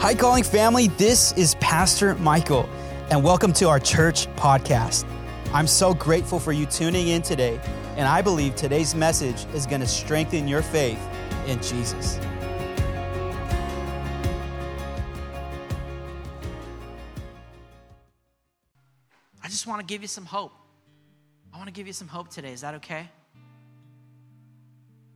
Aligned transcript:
Hi, 0.00 0.14
Calling 0.14 0.44
family. 0.44 0.86
This 0.86 1.32
is 1.32 1.56
Pastor 1.56 2.14
Michael, 2.14 2.68
and 3.10 3.24
welcome 3.24 3.52
to 3.54 3.68
our 3.68 3.80
church 3.80 4.28
podcast. 4.36 5.04
I'm 5.52 5.66
so 5.66 5.92
grateful 5.92 6.38
for 6.38 6.52
you 6.52 6.66
tuning 6.66 7.08
in 7.08 7.20
today, 7.20 7.60
and 7.96 8.06
I 8.06 8.22
believe 8.22 8.54
today's 8.54 8.94
message 8.94 9.44
is 9.54 9.66
going 9.66 9.80
to 9.80 9.88
strengthen 9.88 10.46
your 10.46 10.62
faith 10.62 11.00
in 11.48 11.60
Jesus. 11.60 12.16
I 19.42 19.48
just 19.48 19.66
want 19.66 19.80
to 19.80 19.84
give 19.84 20.00
you 20.02 20.08
some 20.08 20.26
hope. 20.26 20.52
I 21.52 21.56
want 21.56 21.66
to 21.66 21.74
give 21.74 21.88
you 21.88 21.92
some 21.92 22.06
hope 22.06 22.28
today. 22.28 22.52
Is 22.52 22.60
that 22.60 22.76
okay? 22.76 23.08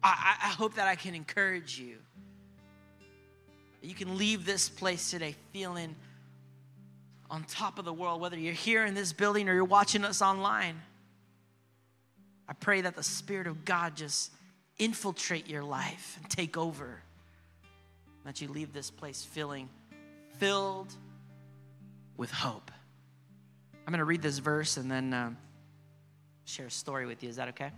I, 0.03 0.37
I, 0.43 0.49
hope 0.49 0.75
that 0.75 0.89
I 0.89 0.97
can 0.97 1.15
encourage 1.15 1.79
you. 1.79 1.99
You 3.83 3.95
can 3.95 4.17
leave 4.17 4.47
this 4.47 4.69
place 4.69 5.11
today 5.11 5.35
feeling 5.53 5.97
on 7.29 7.45
top 7.45 7.79
of 7.79 7.85
the 7.85 7.93
world, 7.93 8.21
whether 8.21 8.39
you're 8.39 8.53
here 8.53 8.85
in 8.85 8.95
this 8.95 9.13
building 9.13 9.49
or 9.49 9.55
you're 9.55 9.65
watching 9.65 10.05
us 10.05 10.23
online. 10.23 10.81
I 12.49 12.53
pray 12.53 12.83
that 12.83 12.95
the 12.95 13.03
Spirit 13.03 13.47
of 13.47 13.65
God 13.65 13.97
just 13.97 14.31
infiltrate 14.79 15.49
your 15.49 15.63
life 15.65 16.19
and 16.21 16.31
take 16.31 16.57
over. 16.57 17.03
That 18.25 18.41
you 18.41 18.49
leave 18.49 18.73
this 18.73 18.91
place 18.91 19.25
feeling 19.25 19.69
filled 20.39 20.95
with 22.17 22.31
hope. 22.31 22.71
I'm 23.87 23.93
going 23.93 23.99
to 23.99 24.05
read 24.05 24.23
this 24.23 24.39
verse 24.39 24.77
and 24.77 24.91
then 24.91 25.13
um, 25.13 25.37
share 26.45 26.67
a 26.67 26.71
story 26.71 27.07
with 27.07 27.23
you. 27.23 27.29
Is 27.29 27.37
that 27.37 27.49
okay? 27.49 27.71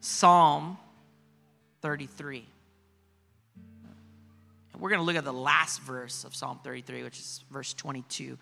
Psalm 0.00 0.78
33. 1.80 2.46
We're 4.78 4.88
going 4.88 5.00
to 5.00 5.04
look 5.04 5.16
at 5.16 5.24
the 5.24 5.32
last 5.32 5.82
verse 5.82 6.24
of 6.24 6.34
Psalm 6.34 6.60
33, 6.64 7.02
which 7.02 7.18
is 7.18 7.44
verse 7.50 7.74
22. 7.74 8.38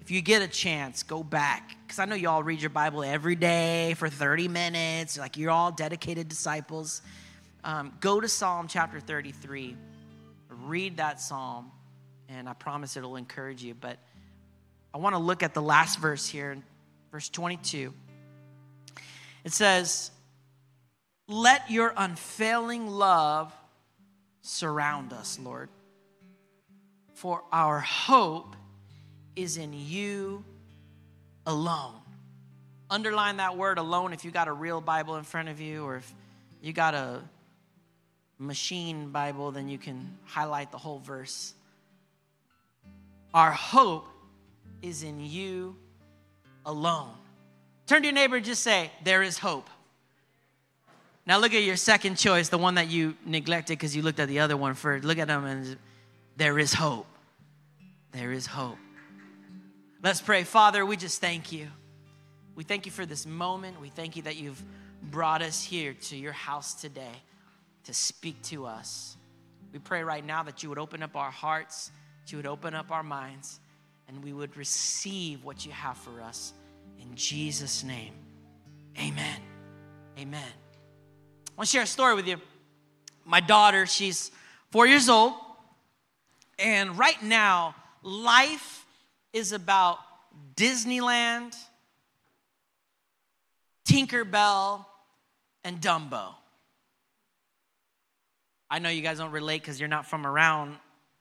If 0.00 0.10
you 0.10 0.22
get 0.22 0.40
a 0.40 0.48
chance, 0.48 1.02
go 1.02 1.22
back. 1.22 1.76
Because 1.86 1.98
I 1.98 2.04
know 2.04 2.14
you 2.14 2.28
all 2.28 2.42
read 2.42 2.60
your 2.60 2.70
Bible 2.70 3.02
every 3.02 3.34
day 3.34 3.94
for 3.98 4.08
30 4.08 4.48
minutes. 4.48 5.18
Like 5.18 5.36
you're 5.36 5.50
all 5.50 5.72
dedicated 5.72 6.28
disciples. 6.28 7.02
Um, 7.64 7.92
go 8.00 8.20
to 8.20 8.28
Psalm 8.28 8.68
chapter 8.68 9.00
33. 9.00 9.76
Read 10.48 10.96
that 10.98 11.20
psalm. 11.20 11.70
And 12.28 12.48
I 12.48 12.52
promise 12.52 12.96
it'll 12.96 13.16
encourage 13.16 13.62
you. 13.62 13.74
But 13.74 13.98
I 14.94 14.98
want 14.98 15.14
to 15.14 15.20
look 15.20 15.42
at 15.42 15.54
the 15.54 15.62
last 15.62 15.98
verse 15.98 16.26
here, 16.26 16.56
verse 17.10 17.28
22. 17.28 17.92
It 19.44 19.52
says, 19.52 20.10
Let 21.26 21.70
your 21.70 21.92
unfailing 21.96 22.86
love 22.86 23.52
surround 24.42 25.12
us, 25.12 25.38
Lord, 25.38 25.68
for 27.14 27.42
our 27.52 27.80
hope 27.80 28.56
is 29.36 29.56
in 29.56 29.72
you 29.72 30.44
alone. 31.46 31.94
Underline 32.90 33.36
that 33.38 33.56
word 33.56 33.78
alone 33.78 34.12
if 34.12 34.24
you 34.24 34.30
got 34.30 34.48
a 34.48 34.52
real 34.52 34.80
Bible 34.80 35.16
in 35.16 35.24
front 35.24 35.48
of 35.48 35.60
you, 35.60 35.84
or 35.84 35.96
if 35.96 36.14
you 36.62 36.72
got 36.72 36.94
a 36.94 37.20
machine 38.38 39.10
Bible, 39.10 39.50
then 39.50 39.68
you 39.68 39.78
can 39.78 40.16
highlight 40.24 40.70
the 40.70 40.78
whole 40.78 40.98
verse. 40.98 41.54
Our 43.34 43.52
hope 43.52 44.08
is 44.80 45.02
in 45.02 45.24
you 45.24 45.76
alone. 46.64 47.10
Turn 47.86 48.02
to 48.02 48.06
your 48.06 48.14
neighbor 48.14 48.36
and 48.36 48.44
just 48.44 48.62
say, 48.62 48.90
There 49.04 49.22
is 49.22 49.38
hope. 49.38 49.68
Now 51.28 51.38
look 51.38 51.52
at 51.52 51.62
your 51.62 51.76
second 51.76 52.16
choice, 52.16 52.48
the 52.48 52.56
one 52.56 52.76
that 52.76 52.88
you 52.88 53.14
neglected 53.26 53.78
because 53.78 53.94
you 53.94 54.00
looked 54.00 54.18
at 54.18 54.28
the 54.28 54.38
other 54.38 54.56
one 54.56 54.72
first. 54.72 55.04
Look 55.04 55.18
at 55.18 55.28
them 55.28 55.44
and 55.44 55.76
there 56.38 56.58
is 56.58 56.72
hope. 56.72 57.06
There 58.12 58.32
is 58.32 58.46
hope. 58.46 58.78
Let's 60.02 60.22
pray. 60.22 60.44
Father, 60.44 60.86
we 60.86 60.96
just 60.96 61.20
thank 61.20 61.52
you. 61.52 61.68
We 62.54 62.64
thank 62.64 62.86
you 62.86 62.92
for 62.92 63.04
this 63.04 63.26
moment. 63.26 63.78
We 63.78 63.90
thank 63.90 64.16
you 64.16 64.22
that 64.22 64.36
you've 64.36 64.62
brought 65.02 65.42
us 65.42 65.62
here 65.62 65.92
to 65.92 66.16
your 66.16 66.32
house 66.32 66.72
today 66.72 67.22
to 67.84 67.92
speak 67.92 68.40
to 68.44 68.64
us. 68.64 69.18
We 69.70 69.80
pray 69.80 70.02
right 70.04 70.24
now 70.24 70.44
that 70.44 70.62
you 70.62 70.70
would 70.70 70.78
open 70.78 71.02
up 71.02 71.14
our 71.14 71.30
hearts, 71.30 71.90
that 72.22 72.32
you 72.32 72.38
would 72.38 72.46
open 72.46 72.74
up 72.74 72.90
our 72.90 73.02
minds, 73.02 73.60
and 74.08 74.24
we 74.24 74.32
would 74.32 74.56
receive 74.56 75.44
what 75.44 75.66
you 75.66 75.72
have 75.72 75.98
for 75.98 76.22
us. 76.22 76.54
In 76.98 77.14
Jesus' 77.14 77.84
name, 77.84 78.14
amen. 78.98 79.40
Amen. 80.18 80.52
I 81.58 81.60
want 81.60 81.70
to 81.70 81.72
share 81.72 81.82
a 81.82 81.86
story 81.86 82.14
with 82.14 82.28
you. 82.28 82.40
My 83.24 83.40
daughter, 83.40 83.84
she's 83.84 84.30
four 84.70 84.86
years 84.86 85.08
old, 85.08 85.32
and 86.56 86.96
right 86.96 87.20
now, 87.20 87.74
life 88.04 88.86
is 89.32 89.50
about 89.50 89.98
Disneyland, 90.54 91.56
Tinkerbell, 93.88 94.84
and 95.64 95.80
Dumbo. 95.80 96.28
I 98.70 98.78
know 98.78 98.90
you 98.90 99.02
guys 99.02 99.18
don't 99.18 99.32
relate 99.32 99.60
because 99.60 99.80
you're 99.80 99.88
not 99.88 100.06
from 100.06 100.28
around 100.28 100.76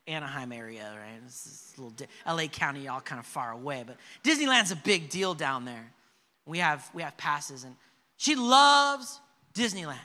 Anaheim 0.06 0.52
area, 0.52 0.84
right? 0.84 1.20
A 1.20 1.82
little 1.82 2.08
LA 2.28 2.46
County, 2.46 2.82
y'all 2.82 3.02
kind 3.02 3.18
of 3.18 3.26
far 3.26 3.54
away, 3.54 3.84
but 3.88 3.98
Disneyland's 4.24 4.70
a 4.70 4.76
big 4.76 5.10
deal 5.10 5.34
down 5.34 5.66
there. 5.66 5.92
We 6.46 6.60
have 6.60 6.88
we 6.94 7.02
have 7.02 7.18
passes, 7.18 7.64
and 7.64 7.76
she 8.18 8.36
loves 8.36 9.20
Disneyland. 9.56 9.98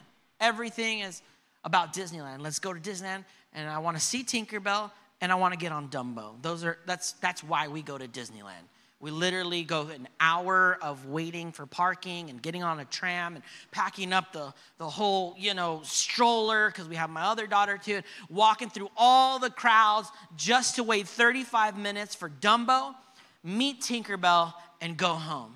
Everything 0.43 1.01
is 1.01 1.23
about 1.65 1.95
Disneyland. 1.95 2.41
Let's 2.41 2.59
go 2.59 2.75
to 2.75 2.81
Disneyland, 2.81 3.25
and 3.55 3.71
I 3.71 3.79
want 3.79 3.97
to 3.97 4.03
see 4.03 4.25
Tinkerbell, 4.25 4.91
and 5.23 5.33
I 5.33 5.37
want 5.37 5.55
to 5.55 5.59
get 5.59 5.73
on 5.73 5.89
Dumbo. 5.89 6.35
Those 6.43 6.65
are 6.65 6.77
that's 6.85 7.13
that's 7.13 7.43
why 7.43 7.69
we 7.69 7.81
go 7.81 7.97
to 7.97 8.07
Disneyland. 8.07 8.67
We 9.03 9.11
literally 9.11 9.65
go 9.65 9.89
an 9.89 10.07
hour 10.21 10.79
of 10.81 11.07
waiting 11.07 11.51
for 11.51 11.67
parking 11.67 12.31
and 12.31 12.41
getting 12.41 12.63
on 12.63 12.79
a 12.79 12.85
tram 12.85 13.35
and 13.35 13.43
packing 13.73 14.13
up 14.13 14.33
the, 14.33 14.55
the 14.79 14.89
whole, 14.89 15.35
you 15.37 15.55
know, 15.55 15.81
stroller 15.83 16.69
because 16.69 16.89
we 16.89 16.95
have 16.95 17.11
my 17.11 17.23
other 17.23 17.49
daughter 17.49 17.77
too, 17.77 18.03
walking 18.31 18.71
through 18.71 18.91
all 18.97 19.41
the 19.41 19.51
crowds 19.51 20.09
just 20.37 20.77
to 20.77 20.85
wait 20.85 21.09
35 21.09 21.77
minutes 21.77 22.15
for 22.15 22.31
Dumbo, 22.31 22.95
meet 23.43 23.81
Tinkerbell, 23.81 24.55
and 24.81 24.97
go 24.97 25.15
home. 25.15 25.53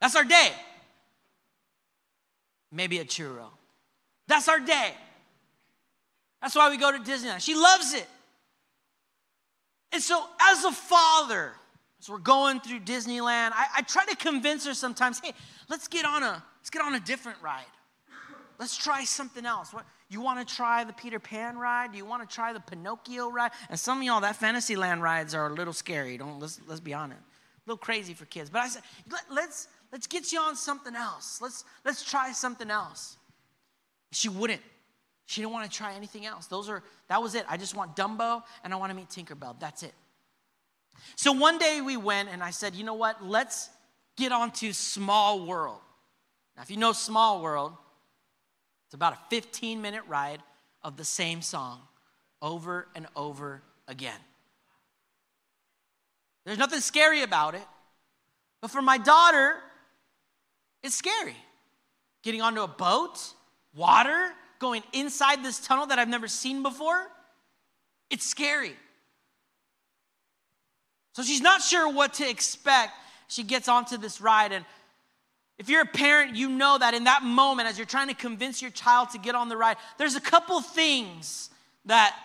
That's 0.00 0.16
our 0.16 0.24
day. 0.24 0.50
Maybe 2.70 2.98
a 2.98 3.04
churro. 3.04 3.48
That's 4.26 4.48
our 4.48 4.60
day. 4.60 4.92
That's 6.40 6.54
why 6.54 6.70
we 6.70 6.76
go 6.76 6.92
to 6.92 6.98
Disneyland. 6.98 7.40
She 7.40 7.54
loves 7.54 7.94
it. 7.94 8.06
And 9.92 10.02
so, 10.02 10.22
as 10.40 10.64
a 10.64 10.72
father, 10.72 11.52
as 12.00 12.08
we're 12.08 12.18
going 12.18 12.60
through 12.60 12.80
Disneyland, 12.80 13.52
I, 13.52 13.66
I, 13.78 13.82
try 13.82 14.04
to 14.04 14.16
convince 14.16 14.66
her 14.66 14.74
sometimes, 14.74 15.20
hey, 15.20 15.32
let's 15.68 15.88
get 15.88 16.04
on 16.04 16.22
a 16.22 16.42
let's 16.60 16.70
get 16.70 16.82
on 16.82 16.94
a 16.94 17.00
different 17.00 17.38
ride. 17.42 17.64
Let's 18.58 18.76
try 18.76 19.04
something 19.04 19.46
else. 19.46 19.72
What 19.72 19.86
you 20.08 20.20
want 20.20 20.46
to 20.46 20.54
try 20.54 20.84
the 20.84 20.92
Peter 20.92 21.18
Pan 21.18 21.56
ride? 21.56 21.92
Do 21.92 21.98
you 21.98 22.04
want 22.04 22.28
to 22.28 22.34
try 22.34 22.52
the 22.52 22.60
Pinocchio 22.60 23.30
ride? 23.30 23.52
And 23.70 23.78
some 23.78 23.98
of 23.98 24.04
y'all, 24.04 24.20
that 24.20 24.36
Fantasyland 24.36 25.02
rides 25.02 25.34
are 25.34 25.48
a 25.48 25.52
little 25.54 25.72
scary. 25.72 26.18
Don't 26.18 26.38
let's 26.38 26.60
let's 26.66 26.80
be 26.80 26.92
honest, 26.92 27.20
a 27.20 27.70
little 27.70 27.78
crazy 27.78 28.14
for 28.14 28.26
kids. 28.26 28.50
But 28.50 28.62
I 28.62 28.68
said, 28.68 28.82
Let, 29.10 29.22
let's 29.30 29.68
let's 29.92 30.06
get 30.06 30.32
you 30.32 30.40
on 30.40 30.56
something 30.56 30.94
else. 30.94 31.40
Let's 31.40 31.64
let's 31.84 32.02
try 32.02 32.32
something 32.32 32.70
else. 32.70 33.16
She 34.12 34.28
wouldn't. 34.28 34.62
She 35.26 35.42
didn't 35.42 35.52
want 35.52 35.70
to 35.70 35.76
try 35.76 35.94
anything 35.94 36.24
else. 36.24 36.46
Those 36.46 36.68
are 36.68 36.82
that 37.08 37.22
was 37.22 37.34
it. 37.34 37.44
I 37.48 37.56
just 37.56 37.74
want 37.74 37.96
Dumbo 37.96 38.42
and 38.64 38.72
I 38.72 38.76
want 38.76 38.90
to 38.90 38.96
meet 38.96 39.08
Tinkerbell. 39.08 39.58
That's 39.60 39.82
it. 39.82 39.94
So 41.16 41.32
one 41.32 41.58
day 41.58 41.80
we 41.80 41.96
went 41.96 42.28
and 42.30 42.42
I 42.42 42.50
said, 42.50 42.74
you 42.74 42.84
know 42.84 42.94
what? 42.94 43.24
Let's 43.24 43.70
get 44.16 44.32
onto 44.32 44.72
Small 44.72 45.46
World. 45.46 45.80
Now, 46.56 46.62
if 46.62 46.70
you 46.70 46.76
know 46.76 46.92
Small 46.92 47.40
World, 47.42 47.72
it's 48.86 48.94
about 48.94 49.12
a 49.12 49.18
15 49.30 49.80
minute 49.80 50.02
ride 50.08 50.42
of 50.82 50.96
the 50.96 51.04
same 51.04 51.42
song 51.42 51.80
over 52.40 52.88
and 52.94 53.06
over 53.14 53.62
again. 53.86 54.18
There's 56.44 56.58
nothing 56.58 56.80
scary 56.80 57.22
about 57.22 57.54
it. 57.54 57.66
But 58.60 58.70
for 58.70 58.82
my 58.82 58.98
daughter, 58.98 59.56
it's 60.82 60.94
scary. 60.94 61.36
Getting 62.22 62.42
onto 62.42 62.62
a 62.62 62.68
boat, 62.68 63.18
water, 63.74 64.32
going 64.58 64.82
inside 64.92 65.44
this 65.44 65.60
tunnel 65.60 65.86
that 65.86 65.98
I've 65.98 66.08
never 66.08 66.28
seen 66.28 66.62
before, 66.62 67.06
it's 68.10 68.24
scary. 68.24 68.74
So 71.12 71.22
she's 71.22 71.40
not 71.40 71.62
sure 71.62 71.92
what 71.92 72.14
to 72.14 72.28
expect. 72.28 72.92
She 73.28 73.42
gets 73.42 73.68
onto 73.68 73.96
this 73.96 74.20
ride. 74.20 74.52
And 74.52 74.64
if 75.58 75.68
you're 75.68 75.82
a 75.82 75.86
parent, 75.86 76.36
you 76.36 76.48
know 76.48 76.78
that 76.78 76.94
in 76.94 77.04
that 77.04 77.22
moment, 77.22 77.68
as 77.68 77.76
you're 77.76 77.86
trying 77.86 78.08
to 78.08 78.14
convince 78.14 78.62
your 78.62 78.70
child 78.70 79.10
to 79.10 79.18
get 79.18 79.34
on 79.34 79.48
the 79.48 79.56
ride, 79.56 79.76
there's 79.98 80.14
a 80.14 80.20
couple 80.20 80.60
things 80.60 81.50
that, 81.84 82.16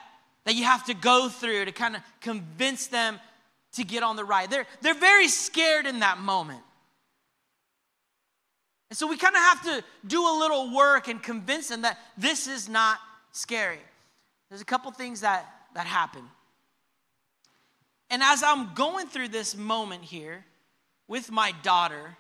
that 0.46 0.56
you 0.56 0.64
have 0.64 0.86
to 0.86 0.94
go 0.94 1.30
through 1.30 1.66
to 1.66 1.72
kind 1.72 1.96
of 1.96 2.02
convince 2.22 2.88
them 2.88 3.20
to 3.74 3.84
get 3.84 4.04
on 4.04 4.16
the 4.16 4.24
ride. 4.24 4.52
They're, 4.52 4.68
they're 4.82 4.94
very 4.94 5.28
scared 5.28 5.88
in 5.88 6.00
that 6.00 6.20
moment. 6.20 6.62
And 8.94 8.98
so 9.00 9.08
we 9.08 9.18
kind 9.18 9.36
of 9.36 9.42
have 9.42 9.64
to 9.64 9.84
do 10.06 10.22
a 10.22 10.38
little 10.38 10.72
work 10.72 11.08
and 11.08 11.20
convince 11.20 11.70
them 11.70 11.82
that 11.82 11.98
this 12.16 12.46
is 12.46 12.70
not 12.70 13.00
scary. 13.32 13.80
There's 14.50 14.62
a 14.62 14.66
couple 14.66 14.92
things 14.92 15.22
that 15.22 15.52
that 15.74 15.88
happen. 15.88 16.22
And 18.12 18.22
as 18.22 18.44
I'm 18.44 18.76
going 18.76 19.08
through 19.08 19.30
this 19.30 19.58
moment 19.58 20.04
here 20.04 20.46
with 21.08 21.32
my 21.32 21.54
daughter, 21.64 22.18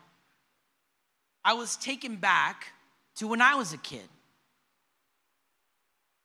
I 1.46 1.54
was 1.54 1.76
taken 1.76 2.16
back 2.16 2.70
to 3.18 3.28
when 3.28 3.40
I 3.40 3.54
was 3.54 3.74
a 3.74 3.78
kid. 3.78 4.10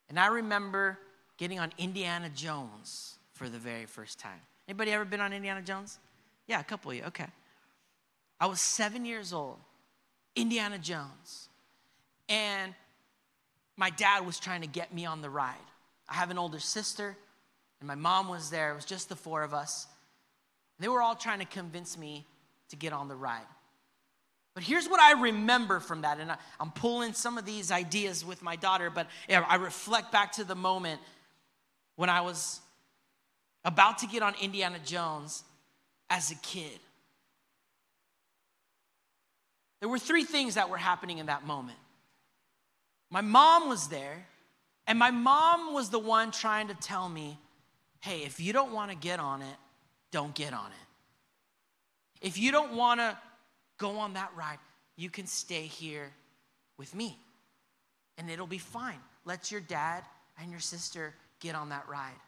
And 0.09 0.19
I 0.19 0.29
remember 0.29 0.99
getting 1.37 1.61
on 1.61 1.73
Indiana 1.77 2.31
Jones 2.31 3.19
for 3.35 3.51
the 3.51 3.59
very 3.59 3.85
first 3.85 4.19
time. 4.19 4.41
Anybody 4.67 4.93
ever 4.93 5.05
been 5.05 5.21
on 5.21 5.35
Indiana 5.35 5.61
Jones? 5.61 5.99
Yeah, 6.47 6.59
a 6.59 6.65
couple 6.65 6.91
of 6.91 6.97
you. 6.97 7.03
Okay. 7.09 7.27
I 8.41 8.47
was 8.47 8.63
seven 8.63 9.05
years 9.05 9.35
old, 9.35 9.59
Indiana 10.41 10.79
Jones. 10.79 11.49
And 12.29 12.75
my 13.77 13.91
dad 13.91 14.27
was 14.27 14.39
trying 14.39 14.63
to 14.63 14.67
get 14.67 14.93
me 14.93 15.07
on 15.07 15.23
the 15.23 15.31
ride. 15.31 15.55
I 16.09 16.15
have 16.15 16.31
an 16.31 16.39
older 16.39 16.59
sister, 16.59 17.17
and 17.81 17.87
my 17.87 17.95
mom 17.95 18.29
was 18.29 18.51
there. 18.51 18.73
It 18.73 18.75
was 18.75 18.85
just 18.85 19.09
the 19.09 19.17
four 19.17 19.43
of 19.43 19.55
us. 19.55 19.87
They 20.79 20.89
were 20.89 21.03
all 21.03 21.15
trying 21.15 21.41
to 21.41 21.45
convince 21.45 21.99
me 21.99 22.27
to 22.71 22.77
get 22.77 22.93
on 22.93 23.09
the 23.09 23.15
ride. 23.15 23.47
But 24.55 24.65
here's 24.65 24.89
what 24.89 25.01
I 25.01 25.13
remember 25.21 25.79
from 25.79 26.03
that, 26.03 26.19
and 26.19 26.33
I, 26.33 26.37
am 26.61 26.73
pulling 26.73 27.13
some 27.13 27.39
of 27.39 27.45
these 27.45 27.71
ideas 27.71 28.25
with 28.25 28.43
my 28.43 28.57
daughter, 28.57 28.91
but 28.91 29.07
I 29.29 29.55
reflect 29.57 30.11
back 30.11 30.33
to 30.33 30.45
the 30.45 30.57
moment 30.57 31.01
when 31.97 32.11
I 32.11 32.23
was 32.23 32.61
about 33.65 33.99
to 33.99 34.07
get 34.07 34.23
on 34.23 34.35
Indiana 34.41 34.79
Jones 34.85 35.45
as 36.11 36.31
a 36.31 36.35
kid. 36.37 36.81
There 39.81 39.89
were 39.89 39.99
three 39.99 40.25
things 40.25 40.55
that 40.55 40.71
were 40.71 40.77
happening 40.77 41.19
in 41.19 41.27
that 41.27 41.47
moment. 41.47 41.79
My 43.11 43.21
mom 43.21 43.69
was 43.69 43.89
there, 43.89 44.27
and 44.87 44.99
my 44.99 45.11
mom 45.11 45.73
was 45.73 45.91
the 45.91 45.99
one 45.99 46.31
trying 46.31 46.69
to 46.69 46.75
tell 46.75 47.09
me, 47.09 47.39
hey, 48.01 48.23
if 48.23 48.41
you 48.41 48.53
don't 48.53 48.73
want 48.73 48.91
to 48.91 48.97
get 48.97 49.21
on 49.21 49.43
it, 49.43 49.57
don't 50.11 50.35
get 50.35 50.53
on 50.53 50.67
it. 50.67 52.27
If 52.27 52.39
you 52.39 52.51
don't 52.51 52.75
want 52.75 53.01
to 53.01 53.17
go 53.79 53.99
on 53.99 54.15
that 54.15 54.31
ride, 54.37 54.59
you 54.97 55.11
can 55.11 55.27
stay 55.27 55.63
here 55.63 56.11
with 56.77 56.95
me, 56.95 57.17
and 58.19 58.29
it'll 58.29 58.47
be 58.47 58.59
fine. 58.59 58.99
Let 59.25 59.53
your 59.53 59.61
dad 59.61 60.03
and 60.41 60.51
your 60.51 60.61
sister 60.61 61.15
get 61.41 61.55
on 61.55 61.69
that 61.69 61.89
ride. 61.89 62.19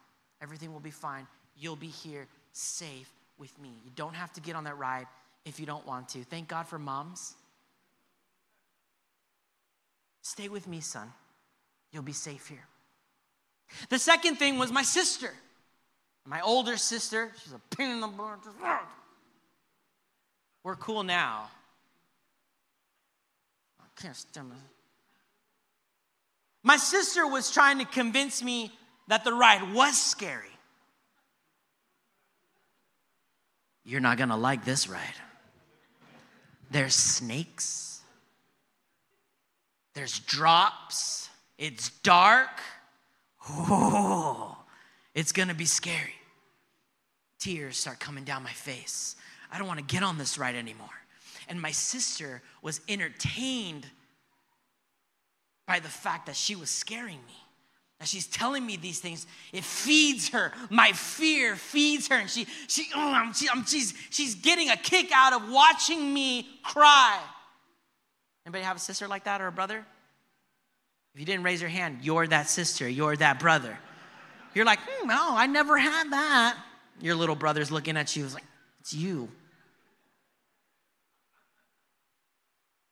Everything 0.41 0.71
will 0.71 0.79
be 0.79 0.91
fine. 0.91 1.27
You'll 1.57 1.75
be 1.75 1.87
here 1.87 2.27
safe 2.53 3.11
with 3.37 3.57
me. 3.59 3.69
You 3.83 3.91
don't 3.95 4.15
have 4.15 4.31
to 4.33 4.41
get 4.41 4.55
on 4.55 4.63
that 4.63 4.77
ride 4.77 5.07
if 5.45 5.59
you 5.59 5.65
don't 5.65 5.85
want 5.85 6.09
to. 6.09 6.23
Thank 6.23 6.47
God 6.47 6.67
for 6.67 6.79
moms. 6.79 7.35
Stay 10.21 10.47
with 10.47 10.67
me, 10.67 10.79
son. 10.79 11.11
You'll 11.91 12.03
be 12.03 12.13
safe 12.13 12.47
here. 12.47 12.65
The 13.89 13.99
second 13.99 14.35
thing 14.35 14.57
was 14.57 14.71
my 14.71 14.83
sister. 14.83 15.31
My 16.25 16.41
older 16.41 16.77
sister, 16.77 17.31
she's 17.41 17.53
a 17.53 17.75
pain 17.75 17.91
in 17.91 18.01
the 18.01 18.07
butt. 18.07 18.39
We're 20.63 20.75
cool 20.75 21.03
now. 21.03 21.49
I 23.79 24.01
can't 24.01 24.15
stand 24.15 24.51
it. 24.51 24.57
My 26.63 26.77
sister 26.77 27.25
was 27.25 27.49
trying 27.49 27.79
to 27.79 27.85
convince 27.85 28.43
me 28.43 28.71
that 29.07 29.23
the 29.23 29.33
ride 29.33 29.73
was 29.73 29.99
scary. 29.99 30.45
You're 33.83 33.99
not 33.99 34.17
gonna 34.17 34.37
like 34.37 34.63
this 34.63 34.87
ride. 34.87 35.01
There's 36.69 36.93
snakes, 36.93 37.90
there's 39.93 40.19
drops, 40.19 41.29
it's 41.57 41.89
dark. 42.01 42.59
Oh, 43.49 44.57
it's 45.13 45.31
gonna 45.31 45.53
be 45.53 45.65
scary. 45.65 46.15
Tears 47.39 47.77
start 47.77 47.99
coming 47.99 48.23
down 48.23 48.43
my 48.43 48.51
face. 48.51 49.15
I 49.51 49.57
don't 49.57 49.67
wanna 49.67 49.81
get 49.81 50.03
on 50.03 50.17
this 50.17 50.37
ride 50.37 50.55
anymore. 50.55 50.87
And 51.47 51.61
my 51.61 51.71
sister 51.71 52.41
was 52.61 52.81
entertained 52.87 53.85
by 55.67 55.79
the 55.79 55.89
fact 55.89 56.27
that 56.27 56.35
she 56.35 56.55
was 56.55 56.69
scaring 56.69 57.19
me. 57.27 57.35
As 58.01 58.09
she's 58.09 58.25
telling 58.25 58.65
me 58.65 58.77
these 58.77 58.99
things, 58.99 59.27
it 59.53 59.63
feeds 59.63 60.29
her. 60.29 60.51
My 60.71 60.91
fear 60.91 61.55
feeds 61.55 62.07
her. 62.07 62.15
And 62.15 62.29
she, 62.29 62.47
she, 62.67 62.87
oh, 62.95 63.31
she 63.33 63.47
she's, 63.67 63.93
she's 64.09 64.33
getting 64.35 64.71
a 64.71 64.75
kick 64.75 65.11
out 65.13 65.33
of 65.33 65.51
watching 65.51 66.11
me 66.11 66.47
cry. 66.63 67.19
Anybody 68.45 68.63
have 68.63 68.77
a 68.77 68.79
sister 68.79 69.07
like 69.07 69.25
that 69.25 69.41
or 69.41 69.47
a 69.47 69.51
brother? 69.51 69.85
If 71.13 71.19
you 71.19 71.25
didn't 71.25 71.43
raise 71.43 71.61
your 71.61 71.69
hand, 71.69 71.99
you're 72.01 72.25
that 72.27 72.49
sister, 72.49 72.87
you're 72.87 73.15
that 73.17 73.39
brother. 73.39 73.77
You're 74.53 74.65
like, 74.65 74.79
hmm, 74.79 75.07
no, 75.07 75.35
I 75.35 75.47
never 75.47 75.77
had 75.77 76.11
that. 76.11 76.57
Your 76.99 77.15
little 77.15 77.35
brother's 77.35 77.71
looking 77.71 77.97
at 77.97 78.15
you, 78.15 78.25
it's 78.25 78.33
like, 78.33 78.45
it's 78.79 78.93
you. 78.93 79.29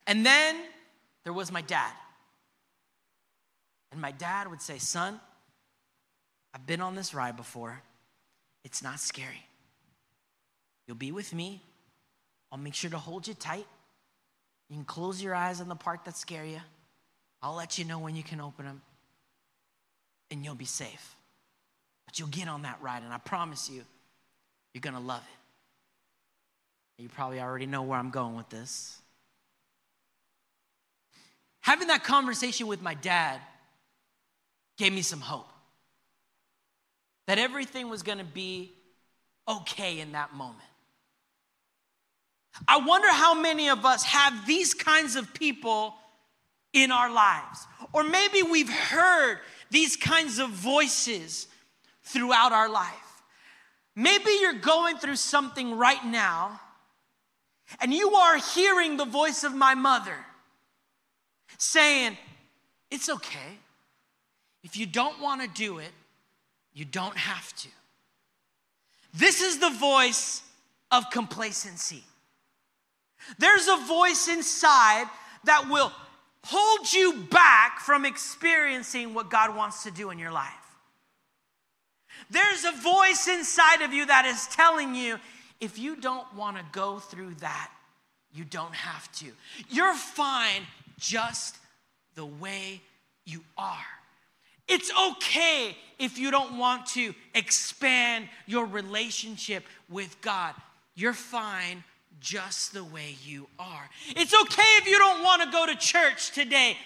And 0.07 0.25
then 0.25 0.55
there 1.23 1.33
was 1.33 1.51
my 1.51 1.61
dad. 1.61 1.91
And 3.91 4.01
my 4.01 4.11
dad 4.11 4.47
would 4.47 4.61
say, 4.61 4.77
Son, 4.77 5.19
I've 6.53 6.65
been 6.65 6.81
on 6.81 6.95
this 6.95 7.13
ride 7.13 7.37
before. 7.37 7.81
It's 8.63 8.83
not 8.83 8.99
scary. 8.99 9.45
You'll 10.87 10.97
be 10.97 11.11
with 11.11 11.33
me. 11.33 11.61
I'll 12.51 12.57
make 12.57 12.73
sure 12.73 12.89
to 12.89 12.97
hold 12.97 13.27
you 13.27 13.35
tight. 13.35 13.67
You 14.69 14.75
can 14.75 14.85
close 14.85 15.21
your 15.21 15.33
eyes 15.33 15.61
on 15.61 15.69
the 15.69 15.75
part 15.75 16.05
that 16.05 16.15
scare 16.15 16.45
you. 16.45 16.59
I'll 17.41 17.55
let 17.55 17.77
you 17.77 17.85
know 17.85 17.99
when 17.99 18.15
you 18.15 18.23
can 18.23 18.39
open 18.39 18.65
them. 18.65 18.81
And 20.31 20.45
you'll 20.45 20.55
be 20.55 20.65
safe. 20.65 21.15
But 22.05 22.19
you'll 22.19 22.27
get 22.29 22.47
on 22.47 22.63
that 22.63 22.79
ride, 22.81 23.03
and 23.03 23.13
I 23.13 23.17
promise 23.17 23.69
you, 23.69 23.83
you're 24.73 24.81
gonna 24.81 24.99
love 24.99 25.23
it. 26.97 27.01
You 27.01 27.09
probably 27.09 27.39
already 27.39 27.65
know 27.65 27.83
where 27.83 27.97
I'm 27.97 28.09
going 28.09 28.35
with 28.35 28.49
this. 28.49 28.99
Having 31.61 31.87
that 31.87 32.03
conversation 32.03 32.67
with 32.67 32.81
my 32.81 32.93
dad 32.93 33.39
gave 34.77 34.91
me 34.91 35.01
some 35.01 35.21
hope 35.21 35.47
that 37.27 37.37
everything 37.37 37.89
was 37.89 38.01
going 38.01 38.17
to 38.17 38.23
be 38.23 38.71
okay 39.47 39.99
in 39.99 40.13
that 40.13 40.33
moment. 40.33 40.57
I 42.67 42.77
wonder 42.77 43.11
how 43.11 43.39
many 43.39 43.69
of 43.69 43.85
us 43.85 44.03
have 44.03 44.45
these 44.45 44.73
kinds 44.73 45.15
of 45.15 45.33
people 45.33 45.95
in 46.73 46.91
our 46.91 47.11
lives. 47.11 47.67
Or 47.93 48.03
maybe 48.03 48.43
we've 48.43 48.69
heard 48.69 49.39
these 49.71 49.95
kinds 49.95 50.39
of 50.39 50.49
voices 50.49 51.47
throughout 52.03 52.51
our 52.51 52.69
life. 52.69 53.23
Maybe 53.95 54.31
you're 54.41 54.53
going 54.53 54.97
through 54.97 55.17
something 55.17 55.77
right 55.77 56.03
now 56.05 56.59
and 57.81 57.93
you 57.93 58.13
are 58.13 58.37
hearing 58.37 58.97
the 58.97 59.05
voice 59.05 59.43
of 59.43 59.53
my 59.53 59.75
mother 59.75 60.15
saying, 61.57 62.17
It's 62.89 63.09
okay. 63.09 63.57
If 64.63 64.75
you 64.75 64.85
don't 64.85 65.21
want 65.21 65.41
to 65.41 65.47
do 65.47 65.77
it, 65.77 65.91
you 66.73 66.85
don't 66.85 67.17
have 67.17 67.53
to. 67.57 67.69
This 69.13 69.41
is 69.41 69.59
the 69.59 69.69
voice 69.69 70.43
of 70.91 71.09
complacency. 71.11 72.03
There's 73.37 73.67
a 73.67 73.77
voice 73.85 74.27
inside 74.27 75.05
that 75.43 75.69
will 75.69 75.91
hold 76.43 76.91
you 76.91 77.23
back 77.29 77.79
from 77.79 78.05
experiencing 78.05 79.13
what 79.13 79.29
God 79.29 79.55
wants 79.55 79.83
to 79.83 79.91
do 79.91 80.09
in 80.09 80.19
your 80.19 80.31
life. 80.31 80.53
There's 82.29 82.65
a 82.65 82.71
voice 82.71 83.27
inside 83.27 83.81
of 83.81 83.93
you 83.93 84.05
that 84.05 84.25
is 84.25 84.47
telling 84.47 84.95
you 84.95 85.19
if 85.59 85.77
you 85.77 85.95
don't 85.95 86.33
want 86.35 86.57
to 86.57 86.63
go 86.71 86.99
through 86.99 87.35
that, 87.35 87.71
you 88.33 88.43
don't 88.45 88.75
have 88.75 89.11
to. 89.13 89.27
You're 89.69 89.95
fine 89.95 90.61
just 90.97 91.57
the 92.15 92.25
way 92.25 92.81
you 93.25 93.43
are. 93.57 93.85
It's 94.67 94.91
okay 95.11 95.75
if 95.97 96.19
you 96.19 96.29
don't 96.29 96.57
want 96.57 96.85
to 96.87 97.13
expand 97.33 98.29
your 98.45 98.65
relationship 98.65 99.63
with 99.89 100.19
God. 100.21 100.53
You're 100.95 101.13
fine 101.13 101.83
just 102.19 102.73
the 102.73 102.83
way 102.83 103.15
you 103.23 103.47
are. 103.57 103.89
It's 104.15 104.33
okay 104.33 104.77
if 104.77 104.87
you 104.87 104.97
don't 104.97 105.23
want 105.23 105.43
to 105.43 105.51
go 105.51 105.65
to 105.65 105.75
church 105.75 106.31
today. 106.31 106.77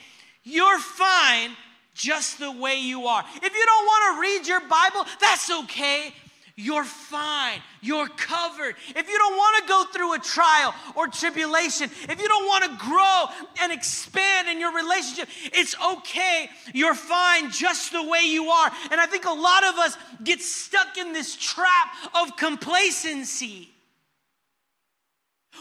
You're 0.44 0.80
fine 0.80 1.52
just 1.94 2.40
the 2.40 2.52
way 2.52 2.80
you 2.80 3.06
are. 3.06 3.24
If 3.36 3.54
you 3.54 3.66
don't 3.66 3.86
want 3.86 4.16
to 4.16 4.22
read 4.22 4.48
your 4.48 4.62
Bible, 4.62 5.06
that's 5.20 5.52
okay 5.64 6.14
you're 6.56 6.84
fine. 6.84 7.60
You're 7.82 8.08
covered. 8.08 8.76
If 8.90 9.10
you 9.10 9.18
don't 9.18 9.36
want 9.36 9.64
to 9.64 9.68
go 9.68 9.86
through 9.86 10.14
a 10.14 10.20
trial 10.20 10.76
or 10.96 11.08
tribulation, 11.08 11.90
if 12.08 12.22
you 12.22 12.28
don't 12.28 12.46
want 12.46 12.64
to 12.66 12.86
grow 12.86 13.26
and 13.62 13.72
expand 13.72 14.48
in 14.48 14.60
your 14.60 14.72
relationship, 14.72 15.30
it's 15.46 15.76
okay. 15.84 16.50
You're 16.72 16.94
fine 16.94 17.50
just 17.50 17.92
the 17.92 18.04
way 18.04 18.22
you 18.26 18.50
are. 18.50 18.72
And 18.92 19.02
I 19.02 19.08
think 19.08 19.26
a 19.26 19.32
lot 19.32 19.64
of 19.64 19.76
us 19.80 19.98
get 20.24 20.42
stuck 20.42 20.98
in 20.98 21.12
this 21.12 21.36
trap 21.36 21.88
of 22.14 22.38
complacency. 22.38 23.73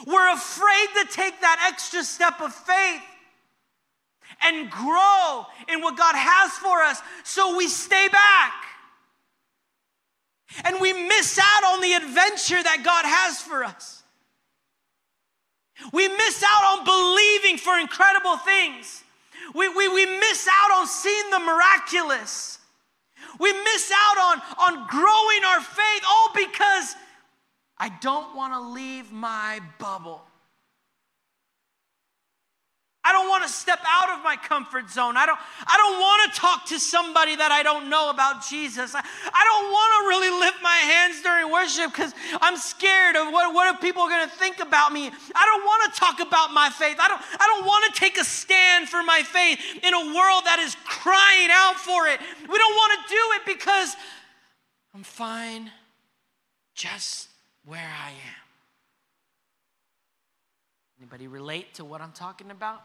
We're 0.06 0.32
afraid 0.32 0.86
to 1.00 1.12
take 1.12 1.40
that 1.40 1.68
extra 1.72 2.02
step 2.02 2.40
of 2.40 2.52
faith 2.52 3.02
and 4.42 4.70
grow 4.70 5.46
in 5.68 5.80
what 5.80 5.96
God 5.96 6.14
has 6.16 6.52
for 6.52 6.82
us, 6.82 7.00
so 7.24 7.56
we 7.56 7.68
stay 7.68 8.08
back. 8.08 8.52
And 10.64 10.80
we 10.80 10.92
miss 10.92 11.38
out 11.38 11.64
on 11.72 11.80
the 11.80 11.94
adventure 11.94 12.62
that 12.62 12.82
God 12.84 13.04
has 13.06 13.40
for 13.40 13.64
us. 13.64 14.02
We 15.92 16.08
miss 16.08 16.44
out 16.46 16.78
on 16.78 16.84
believing 16.84 17.58
for 17.58 17.78
incredible 17.78 18.36
things. 18.38 19.02
We, 19.54 19.68
we, 19.68 19.88
we 19.88 20.06
miss 20.06 20.48
out 20.48 20.78
on 20.78 20.86
seeing 20.86 21.30
the 21.30 21.38
miraculous. 21.40 22.58
We 23.40 23.52
miss 23.52 23.92
out 23.94 24.18
on, 24.18 24.42
on 24.58 24.86
growing 24.88 25.44
our 25.46 25.60
faith 25.60 26.02
all 26.06 26.30
because 26.34 26.94
I 27.82 27.88
don't 28.00 28.36
want 28.36 28.52
to 28.52 28.60
leave 28.60 29.10
my 29.10 29.58
bubble. 29.80 30.22
I 33.02 33.10
don't 33.10 33.28
want 33.28 33.42
to 33.42 33.48
step 33.48 33.80
out 33.84 34.16
of 34.16 34.22
my 34.22 34.36
comfort 34.36 34.88
zone. 34.88 35.16
I 35.16 35.26
don't, 35.26 35.40
I 35.66 35.74
don't 35.82 35.98
want 35.98 36.32
to 36.32 36.38
talk 36.38 36.66
to 36.66 36.78
somebody 36.78 37.34
that 37.34 37.50
I 37.50 37.64
don't 37.64 37.90
know 37.90 38.10
about 38.10 38.46
Jesus. 38.46 38.94
I, 38.94 39.02
I 39.02 39.42
don't 39.42 39.66
want 39.74 39.90
to 39.98 40.00
really 40.14 40.30
lift 40.30 40.62
my 40.62 40.76
hands 40.76 41.22
during 41.22 41.50
worship 41.50 41.90
because 41.90 42.14
I'm 42.40 42.56
scared 42.56 43.16
of 43.16 43.32
what, 43.32 43.52
what 43.52 43.66
are 43.66 43.76
people 43.80 44.06
going 44.06 44.30
to 44.30 44.34
think 44.36 44.60
about 44.60 44.92
me. 44.92 45.10
I 45.34 45.44
don't 45.50 45.64
want 45.66 45.92
to 45.92 45.98
talk 45.98 46.20
about 46.20 46.54
my 46.54 46.70
faith. 46.70 46.98
I 47.00 47.08
don't, 47.08 47.20
I 47.34 47.50
don't 47.50 47.66
want 47.66 47.92
to 47.92 47.98
take 47.98 48.16
a 48.16 48.22
stand 48.22 48.88
for 48.90 49.02
my 49.02 49.26
faith 49.26 49.58
in 49.82 49.92
a 49.92 50.14
world 50.14 50.46
that 50.46 50.62
is 50.62 50.76
crying 50.84 51.50
out 51.50 51.82
for 51.82 52.06
it. 52.06 52.20
We 52.46 52.56
don't 52.56 52.76
want 52.78 52.92
to 52.94 53.00
do 53.10 53.22
it 53.42 53.58
because 53.58 53.96
I'm 54.94 55.02
fine 55.02 55.72
just 56.76 57.31
where 57.64 57.80
I 57.80 58.10
am. 58.10 58.42
Anybody 60.98 61.26
relate 61.26 61.74
to 61.74 61.84
what 61.84 62.00
I'm 62.00 62.12
talking 62.12 62.50
about? 62.50 62.82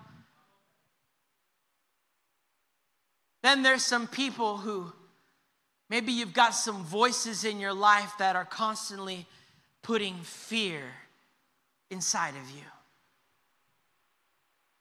Then 3.44 3.64
there's 3.64 3.84
some 3.84 4.08
people 4.08 4.58
who 4.58 4.92
maybe 5.90 6.12
you've 6.12 6.34
got 6.34 6.56
some 6.56 6.84
voices 6.84 7.46
in 7.46 7.60
your 7.60 7.74
life 7.74 8.12
that 8.20 8.36
are 8.36 8.46
constantly 8.46 9.26
putting 9.84 10.16
fear 10.16 10.82
inside 11.90 12.34
of 12.42 12.50
you. 12.50 12.64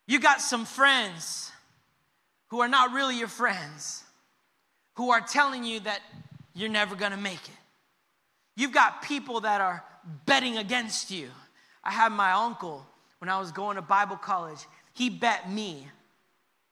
You 0.07 0.19
got 0.19 0.41
some 0.41 0.65
friends 0.65 1.53
who 2.49 2.61
are 2.61 2.69
not 2.69 2.93
really 2.93 3.19
your 3.19 3.29
friends, 3.29 4.03
who 4.95 5.11
are 5.11 5.21
telling 5.21 5.65
you 5.65 5.81
that 5.81 6.01
you're 6.55 6.71
never 6.71 6.95
gonna 6.95 7.17
make 7.17 7.35
it. 7.35 7.66
You've 8.57 8.73
got 8.73 9.03
people 9.03 9.41
that 9.41 9.61
are 9.61 9.85
betting 10.25 10.57
against 10.57 11.11
you. 11.11 11.29
I 11.85 11.93
had 11.93 12.11
my 12.11 12.33
uncle 12.33 12.87
when 13.19 13.29
I 13.29 13.39
was 13.39 13.53
going 13.53 13.77
to 13.77 13.83
Bible 13.83 14.17
college, 14.17 14.67
he 14.93 15.11
bet 15.11 15.51
me 15.51 15.89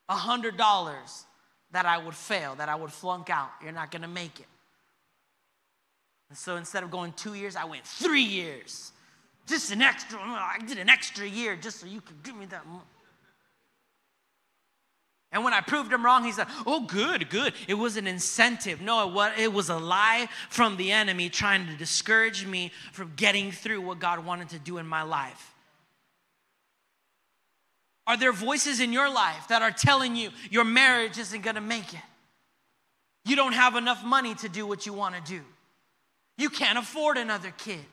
a 0.09 0.15
$100 0.15 1.25
that 1.73 1.87
I 1.87 1.99
would 1.99 2.15
fail, 2.15 2.55
that 2.57 2.69
I 2.69 2.75
would 2.75 2.93
flunk 2.93 3.31
out. 3.31 3.51
You're 3.63 3.73
not 3.73 3.91
gonna 3.91 4.09
make 4.09 4.39
it. 4.39 4.47
And 6.29 6.39
so 6.39 6.57
instead 6.57 6.83
of 6.83 6.91
going 6.91 7.13
two 7.15 7.35
years, 7.35 7.57
I 7.57 7.65
went 7.65 7.85
three 7.85 8.23
years. 8.23 8.93
Just 9.47 9.73
an 9.73 9.83
extra, 9.83 10.19
I 10.21 10.59
did 10.67 10.79
an 10.79 10.89
extra 10.89 11.27
year 11.27 11.57
just 11.57 11.81
so 11.81 11.87
you 11.87 12.01
could 12.01 12.23
give 12.23 12.37
me 12.37 12.47
that 12.47 12.67
money. 12.67 12.81
And 15.35 15.43
when 15.43 15.53
I 15.53 15.61
proved 15.61 15.93
him 15.93 16.05
wrong, 16.05 16.23
he 16.23 16.31
said, 16.31 16.47
Oh, 16.65 16.87
good, 16.87 17.29
good. 17.29 17.55
It 17.67 17.75
was 17.75 17.97
an 17.97 18.07
incentive. 18.07 18.81
No, 18.81 19.29
it 19.37 19.53
was 19.53 19.69
a 19.69 19.77
lie 19.77 20.29
from 20.49 20.77
the 20.77 20.93
enemy 20.93 21.29
trying 21.29 21.67
to 21.67 21.75
discourage 21.75 22.47
me 22.47 22.71
from 22.93 23.13
getting 23.17 23.51
through 23.51 23.81
what 23.81 23.99
God 23.99 24.25
wanted 24.25 24.51
to 24.51 24.61
do 24.61 24.79
in 24.79 24.87
my 24.87 25.03
life. 25.03 25.53
Are 28.07 28.17
there 28.17 28.33
voices 28.33 28.79
in 28.79 28.93
your 28.93 29.13
life 29.13 29.49
that 29.49 29.61
are 29.61 29.73
telling 29.73 30.15
you 30.15 30.31
your 30.51 30.65
marriage 30.65 31.19
isn't 31.19 31.43
gonna 31.43 31.61
make 31.61 31.93
it? 31.93 32.01
You 33.25 33.35
don't 33.35 33.55
have 33.55 33.75
enough 33.75 34.05
money 34.05 34.37
to 34.37 34.49
do 34.49 34.65
what 34.67 34.87
you 34.87 34.93
wanna 34.93 35.21
do. 35.27 35.41
You 36.39 36.49
can't 36.49 36.79
afford 36.79 37.17
another 37.17 37.53
kid. 37.59 37.85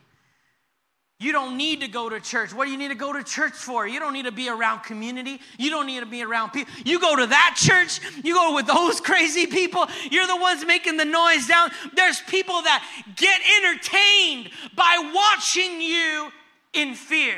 You 1.21 1.31
don't 1.31 1.55
need 1.55 1.81
to 1.81 1.87
go 1.87 2.09
to 2.09 2.19
church. 2.19 2.51
What 2.51 2.65
do 2.65 2.71
you 2.71 2.79
need 2.79 2.87
to 2.87 2.95
go 2.95 3.13
to 3.13 3.23
church 3.23 3.53
for? 3.53 3.87
You 3.87 3.99
don't 3.99 4.13
need 4.13 4.25
to 4.25 4.31
be 4.31 4.49
around 4.49 4.79
community. 4.79 5.39
You 5.59 5.69
don't 5.69 5.85
need 5.85 5.99
to 5.99 6.07
be 6.07 6.23
around 6.23 6.49
people. 6.49 6.73
You 6.83 6.99
go 6.99 7.15
to 7.15 7.27
that 7.27 7.53
church, 7.55 7.99
you 8.23 8.33
go 8.33 8.55
with 8.55 8.65
those 8.65 8.99
crazy 9.09 9.45
people. 9.45 9.85
You're 10.09 10.25
the 10.25 10.37
ones 10.37 10.65
making 10.65 10.97
the 10.97 11.05
noise 11.05 11.45
down. 11.45 11.69
There's 11.93 12.21
people 12.21 12.63
that 12.63 12.83
get 13.15 13.39
entertained 13.59 14.49
by 14.75 15.11
watching 15.13 15.79
you 15.79 16.31
in 16.73 16.95
fear. 16.95 17.37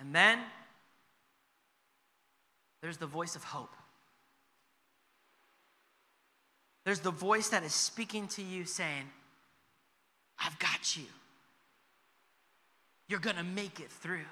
And 0.00 0.12
then 0.12 0.40
there's 2.82 2.96
the 2.96 3.06
voice 3.06 3.36
of 3.36 3.44
hope. 3.44 3.70
There's 6.90 6.98
the 6.98 7.12
voice 7.12 7.50
that 7.50 7.62
is 7.62 7.72
speaking 7.72 8.26
to 8.26 8.42
you 8.42 8.64
saying, 8.64 9.08
I've 10.44 10.58
got 10.58 10.96
you. 10.96 11.04
You're 13.06 13.20
gonna 13.20 13.44
make 13.44 13.78
it 13.78 13.92
through. 13.92 14.26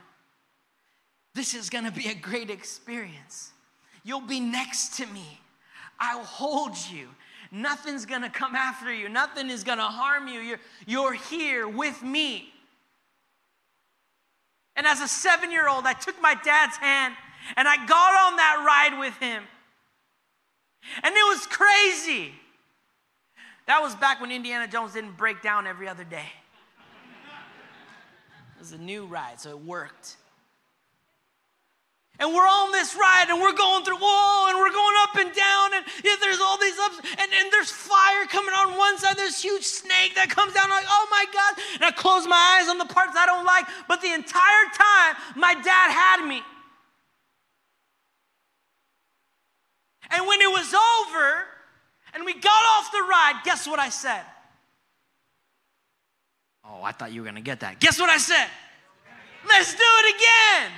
This 1.36 1.54
is 1.54 1.70
gonna 1.70 1.92
be 1.92 2.08
a 2.08 2.16
great 2.16 2.50
experience. 2.50 3.52
You'll 4.02 4.22
be 4.22 4.40
next 4.40 4.96
to 4.96 5.06
me. 5.06 5.38
I'll 6.00 6.24
hold 6.24 6.76
you. 6.90 7.06
Nothing's 7.52 8.04
gonna 8.04 8.28
come 8.28 8.56
after 8.56 8.92
you, 8.92 9.08
nothing 9.08 9.50
is 9.50 9.62
gonna 9.62 9.82
harm 9.86 10.26
you. 10.26 10.40
You're, 10.40 10.60
you're 10.84 11.12
here 11.12 11.68
with 11.68 12.02
me. 12.02 12.52
And 14.74 14.84
as 14.84 15.00
a 15.00 15.06
seven 15.06 15.52
year 15.52 15.68
old, 15.68 15.84
I 15.84 15.92
took 15.92 16.20
my 16.20 16.34
dad's 16.42 16.76
hand 16.78 17.14
and 17.56 17.68
I 17.68 17.76
got 17.86 18.32
on 18.32 18.36
that 18.36 18.64
ride 18.66 18.98
with 18.98 19.16
him. 19.18 19.44
And 21.04 21.14
it 21.14 21.24
was 21.24 21.46
crazy. 21.46 22.32
That 23.68 23.82
was 23.82 23.94
back 23.94 24.18
when 24.22 24.32
Indiana 24.32 24.66
Jones 24.66 24.94
didn't 24.94 25.18
break 25.18 25.42
down 25.42 25.66
every 25.66 25.88
other 25.88 26.02
day. 26.02 26.24
It 28.56 28.58
was 28.58 28.72
a 28.72 28.78
new 28.78 29.04
ride, 29.04 29.38
so 29.38 29.50
it 29.50 29.60
worked. 29.60 30.16
And 32.18 32.32
we're 32.32 32.48
on 32.48 32.72
this 32.72 32.96
ride 32.96 33.26
and 33.28 33.42
we're 33.42 33.52
going 33.52 33.84
through 33.84 33.98
whoa 34.00 34.48
and 34.48 34.58
we're 34.58 34.72
going 34.72 34.96
up 35.02 35.16
and 35.16 35.36
down 35.36 35.74
and 35.74 35.84
yeah, 36.02 36.16
there's 36.18 36.40
all 36.40 36.58
these 36.58 36.78
ups 36.78 36.98
and, 37.20 37.30
and 37.30 37.52
there's 37.52 37.70
fire 37.70 38.24
coming 38.26 38.54
on 38.54 38.76
one 38.76 38.98
side 38.98 39.16
there's 39.16 39.40
huge 39.40 39.62
snake 39.62 40.16
that 40.16 40.28
comes 40.28 40.52
down 40.52 40.68
like 40.68 40.84
oh 40.88 41.06
my 41.12 41.26
god. 41.32 41.62
And 41.74 41.84
i 41.84 41.92
close 41.92 42.26
my 42.26 42.58
eyes 42.58 42.68
on 42.68 42.76
the 42.78 42.86
parts 42.86 43.12
i 43.16 43.24
don't 43.24 43.46
like 43.46 43.66
but 43.86 44.02
the 44.02 44.12
entire 44.12 44.66
time 44.74 45.14
my 45.36 45.54
dad 45.54 45.92
had 45.92 46.26
me. 46.26 46.42
And 50.10 50.26
when 50.26 50.40
it 50.40 50.50
was 50.50 50.74
over 50.74 51.46
and 52.18 52.26
we 52.26 52.34
got 52.34 52.64
off 52.76 52.90
the 52.90 53.02
ride 53.08 53.40
guess 53.44 53.66
what 53.66 53.78
i 53.78 53.88
said? 53.88 54.22
Oh 56.64 56.82
i 56.82 56.92
thought 56.92 57.12
you 57.12 57.20
were 57.22 57.24
going 57.24 57.36
to 57.36 57.40
get 57.40 57.60
that. 57.60 57.80
Guess 57.80 57.98
what 58.00 58.10
i 58.10 58.18
said? 58.18 58.48
Let's 59.48 59.72
do 59.72 59.80
it 59.80 60.16
again. 60.16 60.72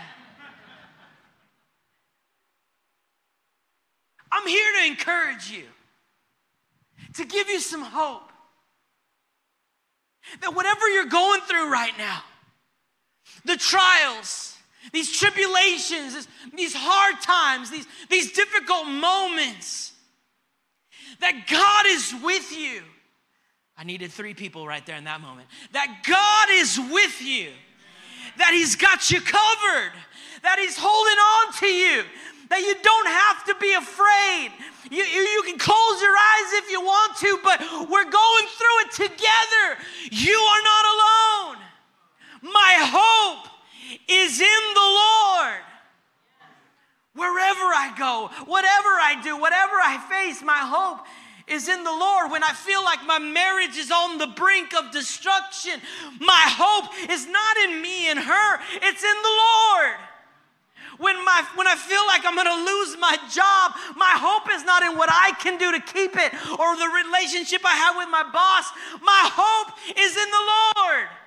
I'm 4.32 4.46
here 4.46 4.72
to 4.80 4.86
encourage 4.86 5.50
you, 5.50 5.64
to 7.14 7.24
give 7.24 7.48
you 7.48 7.58
some 7.58 7.82
hope. 7.82 8.30
That 10.42 10.54
whatever 10.54 10.88
you're 10.88 11.06
going 11.06 11.40
through 11.40 11.72
right 11.72 11.96
now, 11.98 12.22
the 13.44 13.56
trials, 13.56 14.56
these 14.92 15.18
tribulations, 15.18 16.28
these 16.54 16.74
hard 16.76 17.20
times, 17.20 17.70
these, 17.70 17.86
these 18.08 18.32
difficult 18.32 18.86
moments, 18.86 19.92
that 21.20 21.46
God 21.48 21.86
is 21.86 22.14
with 22.22 22.56
you. 22.56 22.82
I 23.76 23.84
needed 23.84 24.12
three 24.12 24.34
people 24.34 24.66
right 24.66 24.84
there 24.84 24.96
in 24.96 25.04
that 25.04 25.20
moment. 25.20 25.48
That 25.72 26.02
God 26.06 26.48
is 26.60 26.78
with 26.92 27.22
you, 27.22 27.50
that 28.36 28.50
He's 28.52 28.76
got 28.76 29.10
you 29.10 29.20
covered, 29.20 29.92
that 30.42 30.58
He's 30.58 30.76
holding 30.76 31.16
on 31.16 31.52
to 31.60 31.66
you, 31.66 32.04
that 32.50 32.60
you 32.60 32.74
don't 32.82 33.08
have 33.08 33.44
to 33.46 33.54
be 33.60 33.72
afraid. 33.72 34.52
You, 34.90 35.04
you, 35.04 35.20
you, 35.20 35.42
can 35.46 35.56
close 35.56 36.02
your 36.02 36.12
eyes 36.12 36.52
if 36.60 36.70
you 36.70 36.80
want 36.80 37.16
to, 37.18 37.38
but 37.44 37.60
we're 37.88 38.10
going 38.10 38.46
through 38.58 38.78
it 38.84 38.90
together. 38.92 39.66
You 40.10 40.36
are 40.36 40.62
not 40.62 40.84
alone. 40.84 41.56
My 42.52 42.74
hope 42.84 43.48
is 44.08 44.40
in 44.40 44.62
the 44.74 44.80
Lord. 44.80 45.69
Wherever 47.20 47.68
I 47.76 47.92
go, 47.98 48.32
whatever 48.46 48.96
I 48.96 49.20
do, 49.22 49.36
whatever 49.36 49.76
I 49.76 50.00
face, 50.08 50.40
my 50.40 50.56
hope 50.56 51.04
is 51.44 51.68
in 51.68 51.84
the 51.84 51.92
Lord. 51.92 52.32
When 52.32 52.42
I 52.42 52.56
feel 52.56 52.82
like 52.82 53.04
my 53.04 53.18
marriage 53.18 53.76
is 53.76 53.90
on 53.90 54.16
the 54.16 54.28
brink 54.28 54.72
of 54.72 54.90
destruction, 54.90 55.84
my 56.16 56.48
hope 56.48 56.88
is 57.12 57.28
not 57.28 57.56
in 57.68 57.82
me 57.82 58.08
and 58.08 58.18
her, 58.18 58.50
it's 58.72 59.04
in 59.04 59.18
the 59.20 59.34
Lord. 59.36 60.00
When, 60.96 61.20
my, 61.20 61.44
when 61.60 61.68
I 61.68 61.76
feel 61.76 62.00
like 62.08 62.24
I'm 62.24 62.40
gonna 62.40 62.64
lose 62.64 62.96
my 62.96 63.20
job, 63.28 63.76
my 64.00 64.16
hope 64.16 64.48
is 64.56 64.64
not 64.64 64.80
in 64.82 64.96
what 64.96 65.12
I 65.12 65.36
can 65.44 65.60
do 65.60 65.76
to 65.76 65.80
keep 65.92 66.16
it 66.16 66.32
or 66.56 66.72
the 66.72 66.88
relationship 67.04 67.60
I 67.68 67.76
have 67.76 68.00
with 68.00 68.08
my 68.08 68.24
boss. 68.32 68.64
My 69.04 69.28
hope 69.28 69.76
is 69.92 70.16
in 70.16 70.28
the 70.32 70.44
Lord. 70.56 71.19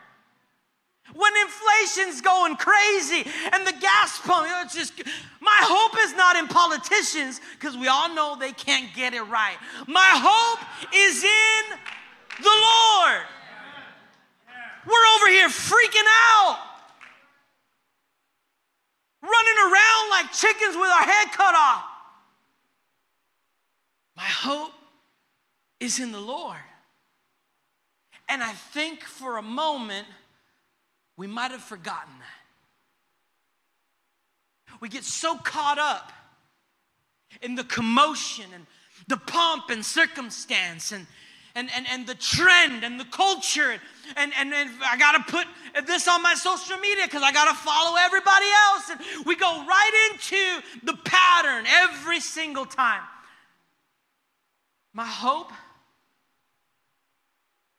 When 1.16 1.32
inflation's 1.42 2.22
going 2.22 2.56
crazy 2.56 3.30
and 3.52 3.66
the 3.66 3.74
gas 3.80 4.20
pump, 4.20 4.48
it's 4.64 4.76
just, 4.76 4.94
my 5.40 5.60
hope 5.62 5.98
is 6.00 6.16
not 6.16 6.36
in 6.36 6.48
politicians 6.48 7.40
because 7.54 7.78
we 7.78 7.88
all 7.88 8.14
know 8.14 8.36
they 8.40 8.52
can't 8.52 8.94
get 8.96 9.14
it 9.14 9.22
right. 9.24 9.58
My 9.88 10.12
hope 10.14 10.60
is 10.94 11.24
in 11.24 11.78
the 12.42 12.50
Lord. 12.50 13.22
We're 14.86 15.08
over 15.16 15.30
here 15.30 15.48
freaking 15.48 16.08
out, 16.34 16.60
running 19.22 19.72
around 19.72 20.10
like 20.10 20.32
chickens 20.34 20.76
with 20.76 20.90
our 20.90 21.04
head 21.04 21.32
cut 21.32 21.56
off. 21.56 21.84
My 24.18 24.24
hope 24.24 24.72
is 25.80 26.00
in 26.00 26.12
the 26.12 26.20
Lord. 26.20 26.58
And 28.28 28.44
I 28.44 28.52
think 28.52 29.04
for 29.04 29.38
a 29.38 29.42
moment, 29.42 30.08
we 31.24 31.28
might 31.28 31.52
have 31.52 31.64
forgotten 31.64 32.12
that. 32.20 32.42
We 34.82 34.90
get 34.90 35.06
so 35.06 35.38
caught 35.38 35.80
up 35.80 36.12
in 37.42 37.56
the 37.56 37.64
commotion 37.64 38.44
and 38.54 38.66
the 39.08 39.16
pomp 39.16 39.70
and 39.70 39.86
circumstance 39.86 40.92
and, 40.92 41.08
and, 41.56 41.70
and, 41.74 41.86
and 41.90 42.06
the 42.06 42.16
trend 42.16 42.84
and 42.84 43.00
the 43.00 43.06
culture. 43.06 43.72
And, 44.18 44.34
and, 44.38 44.54
and 44.54 44.70
I 44.84 44.98
got 44.98 45.14
to 45.14 45.32
put 45.32 45.48
this 45.88 46.10
on 46.10 46.22
my 46.22 46.34
social 46.34 46.76
media 46.80 47.06
because 47.06 47.24
I 47.24 47.32
got 47.32 47.48
to 47.48 47.56
follow 47.56 47.96
everybody 47.98 48.48
else. 48.68 48.90
And 48.90 49.26
we 49.26 49.38
go 49.38 49.66
right 49.66 50.10
into 50.12 50.62
the 50.86 50.98
pattern 51.06 51.64
every 51.70 52.20
single 52.20 52.66
time. 52.66 53.04
My 54.92 55.08
hope 55.08 55.54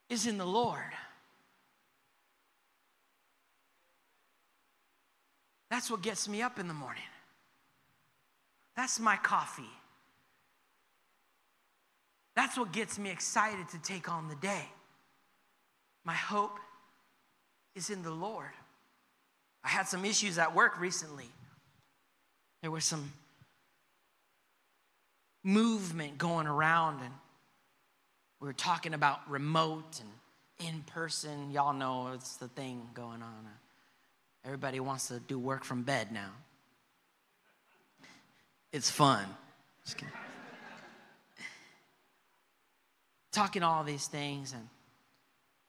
is 0.08 0.26
in 0.26 0.38
the 0.38 0.46
Lord. 0.46 0.93
That's 5.74 5.90
what 5.90 6.02
gets 6.02 6.28
me 6.28 6.40
up 6.40 6.60
in 6.60 6.68
the 6.68 6.72
morning. 6.72 7.02
That's 8.76 9.00
my 9.00 9.16
coffee. 9.16 9.72
That's 12.36 12.56
what 12.56 12.70
gets 12.70 12.96
me 12.96 13.10
excited 13.10 13.68
to 13.70 13.82
take 13.82 14.08
on 14.08 14.28
the 14.28 14.36
day. 14.36 14.68
My 16.04 16.14
hope 16.14 16.60
is 17.74 17.90
in 17.90 18.04
the 18.04 18.12
Lord. 18.12 18.52
I 19.64 19.68
had 19.68 19.88
some 19.88 20.04
issues 20.04 20.38
at 20.38 20.54
work 20.54 20.78
recently. 20.78 21.28
There 22.62 22.70
was 22.70 22.84
some 22.84 23.12
movement 25.42 26.18
going 26.18 26.46
around, 26.46 27.00
and 27.00 27.14
we 28.40 28.46
were 28.46 28.52
talking 28.52 28.94
about 28.94 29.28
remote 29.28 30.00
and 30.00 30.68
in 30.68 30.82
person. 30.82 31.50
Y'all 31.50 31.72
know 31.74 32.12
it's 32.14 32.36
the 32.36 32.46
thing 32.46 32.80
going 32.94 33.22
on. 33.22 33.48
Everybody 34.44 34.78
wants 34.78 35.08
to 35.08 35.20
do 35.20 35.38
work 35.38 35.64
from 35.64 35.82
bed 35.82 36.12
now. 36.12 36.30
It's 38.72 38.90
fun. 38.90 39.24
Just 39.84 39.96
kidding. 39.96 40.12
Talking 43.32 43.62
all 43.62 43.84
these 43.84 44.06
things, 44.06 44.52
and 44.52 44.68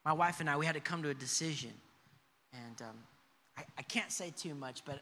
my 0.04 0.14
wife 0.14 0.40
and 0.40 0.50
I, 0.50 0.58
we 0.58 0.66
had 0.66 0.76
to 0.76 0.82
come 0.82 1.04
to 1.04 1.10
a 1.10 1.14
decision. 1.14 1.72
And 2.54 2.82
um, 2.82 2.96
I, 3.58 3.64
I 3.78 3.82
can't 3.82 4.12
say 4.12 4.34
too 4.36 4.54
much, 4.56 4.84
but 4.86 5.00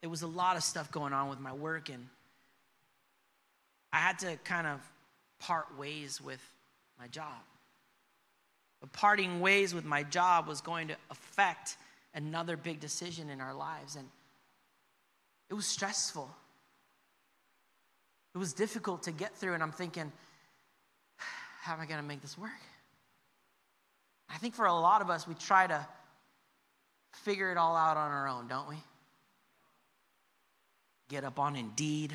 there 0.00 0.10
was 0.10 0.22
a 0.22 0.26
lot 0.26 0.56
of 0.56 0.62
stuff 0.62 0.90
going 0.92 1.12
on 1.12 1.28
with 1.28 1.40
my 1.40 1.52
work, 1.52 1.88
and 1.88 2.06
I 3.92 3.98
had 3.98 4.18
to 4.20 4.36
kind 4.44 4.66
of 4.66 4.80
part 5.38 5.66
ways 5.78 6.20
with 6.20 6.40
my 6.98 7.08
job. 7.08 7.40
But 8.80 8.92
parting 8.92 9.40
ways 9.40 9.74
with 9.74 9.84
my 9.84 10.02
job 10.02 10.46
was 10.46 10.60
going 10.60 10.88
to 10.88 10.96
affect 11.10 11.76
another 12.16 12.56
big 12.56 12.80
decision 12.80 13.30
in 13.30 13.40
our 13.40 13.54
lives. 13.54 13.94
And 13.94 14.08
it 15.48 15.54
was 15.54 15.66
stressful. 15.66 16.28
It 18.34 18.38
was 18.38 18.52
difficult 18.52 19.04
to 19.04 19.12
get 19.12 19.36
through. 19.36 19.54
And 19.54 19.62
I'm 19.62 19.70
thinking, 19.70 20.10
how 21.62 21.74
am 21.74 21.80
I 21.80 21.86
going 21.86 22.00
to 22.00 22.06
make 22.06 22.22
this 22.22 22.36
work? 22.36 22.50
I 24.28 24.38
think 24.38 24.54
for 24.54 24.66
a 24.66 24.72
lot 24.72 25.02
of 25.02 25.10
us, 25.10 25.28
we 25.28 25.34
try 25.34 25.66
to 25.66 25.86
figure 27.24 27.52
it 27.52 27.56
all 27.56 27.76
out 27.76 27.96
on 27.96 28.10
our 28.10 28.28
own, 28.28 28.48
don't 28.48 28.68
we? 28.68 28.76
Get 31.08 31.22
up 31.22 31.38
on 31.38 31.54
Indeed, 31.54 32.12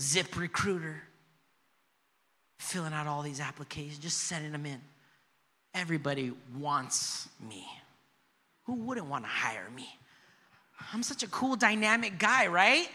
Zip 0.00 0.36
Recruiter, 0.36 1.02
filling 2.58 2.92
out 2.92 3.06
all 3.06 3.22
these 3.22 3.40
applications, 3.40 3.98
just 3.98 4.18
sending 4.18 4.52
them 4.52 4.66
in. 4.66 4.80
Everybody 5.74 6.32
wants 6.58 7.28
me. 7.48 7.66
Who 8.64 8.74
wouldn't 8.74 9.06
want 9.06 9.24
to 9.24 9.30
hire 9.30 9.68
me? 9.74 9.88
I'm 10.92 11.02
such 11.02 11.22
a 11.22 11.28
cool, 11.28 11.56
dynamic 11.56 12.18
guy, 12.18 12.46
right? 12.46 12.88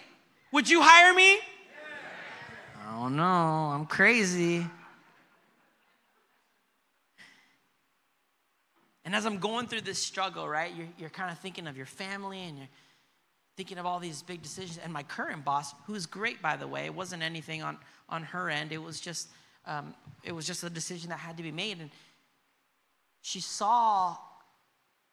Would 0.51 0.69
you 0.69 0.81
hire 0.81 1.13
me? 1.13 1.39
I 2.87 2.99
don't 2.99 3.15
know. 3.15 3.23
I'm 3.23 3.85
crazy. 3.85 4.65
And 9.05 9.15
as 9.15 9.25
I'm 9.25 9.37
going 9.37 9.67
through 9.67 9.81
this 9.81 9.99
struggle, 9.99 10.47
right, 10.47 10.75
you're, 10.75 10.87
you're 10.97 11.09
kind 11.09 11.31
of 11.31 11.37
thinking 11.39 11.67
of 11.67 11.77
your 11.77 11.85
family 11.85 12.41
and 12.43 12.57
you're 12.57 12.67
thinking 13.55 13.77
of 13.77 13.85
all 13.85 13.99
these 13.99 14.21
big 14.23 14.41
decisions. 14.41 14.79
And 14.83 14.91
my 14.91 15.03
current 15.03 15.45
boss, 15.45 15.73
who's 15.85 16.05
great, 16.05 16.41
by 16.41 16.57
the 16.57 16.67
way, 16.67 16.85
it 16.85 16.93
wasn't 16.93 17.21
anything 17.21 17.63
on, 17.63 17.77
on 18.09 18.23
her 18.23 18.49
end. 18.49 18.71
It 18.71 18.81
was 18.81 18.99
just, 18.99 19.29
um, 19.65 19.93
it 20.23 20.31
was 20.31 20.47
just 20.47 20.63
a 20.63 20.69
decision 20.69 21.09
that 21.09 21.19
had 21.19 21.37
to 21.37 21.43
be 21.43 21.51
made. 21.51 21.79
And 21.79 21.91
she 23.25 23.39
saw 23.39 24.15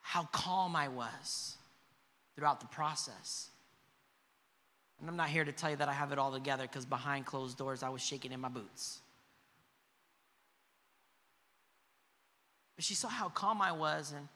how 0.00 0.24
calm 0.32 0.76
I 0.76 0.88
was 0.88 1.56
throughout 2.36 2.60
the 2.60 2.66
process. 2.66 3.48
And 5.00 5.08
I'm 5.08 5.16
not 5.16 5.30
here 5.30 5.46
to 5.46 5.50
tell 5.50 5.70
you 5.70 5.76
that 5.76 5.88
I 5.88 5.94
have 5.94 6.12
it 6.12 6.18
all 6.18 6.30
together 6.30 6.64
because 6.64 6.84
behind 6.84 7.24
closed 7.24 7.56
doors, 7.56 7.82
I 7.82 7.88
was 7.88 8.02
shaking 8.02 8.30
in 8.30 8.38
my 8.38 8.50
boots. 8.50 9.00
But 12.76 12.84
she 12.84 12.92
saw 12.92 13.08
how 13.08 13.30
calm 13.30 13.62
I 13.62 13.72
was, 13.72 14.12
and 14.14 14.28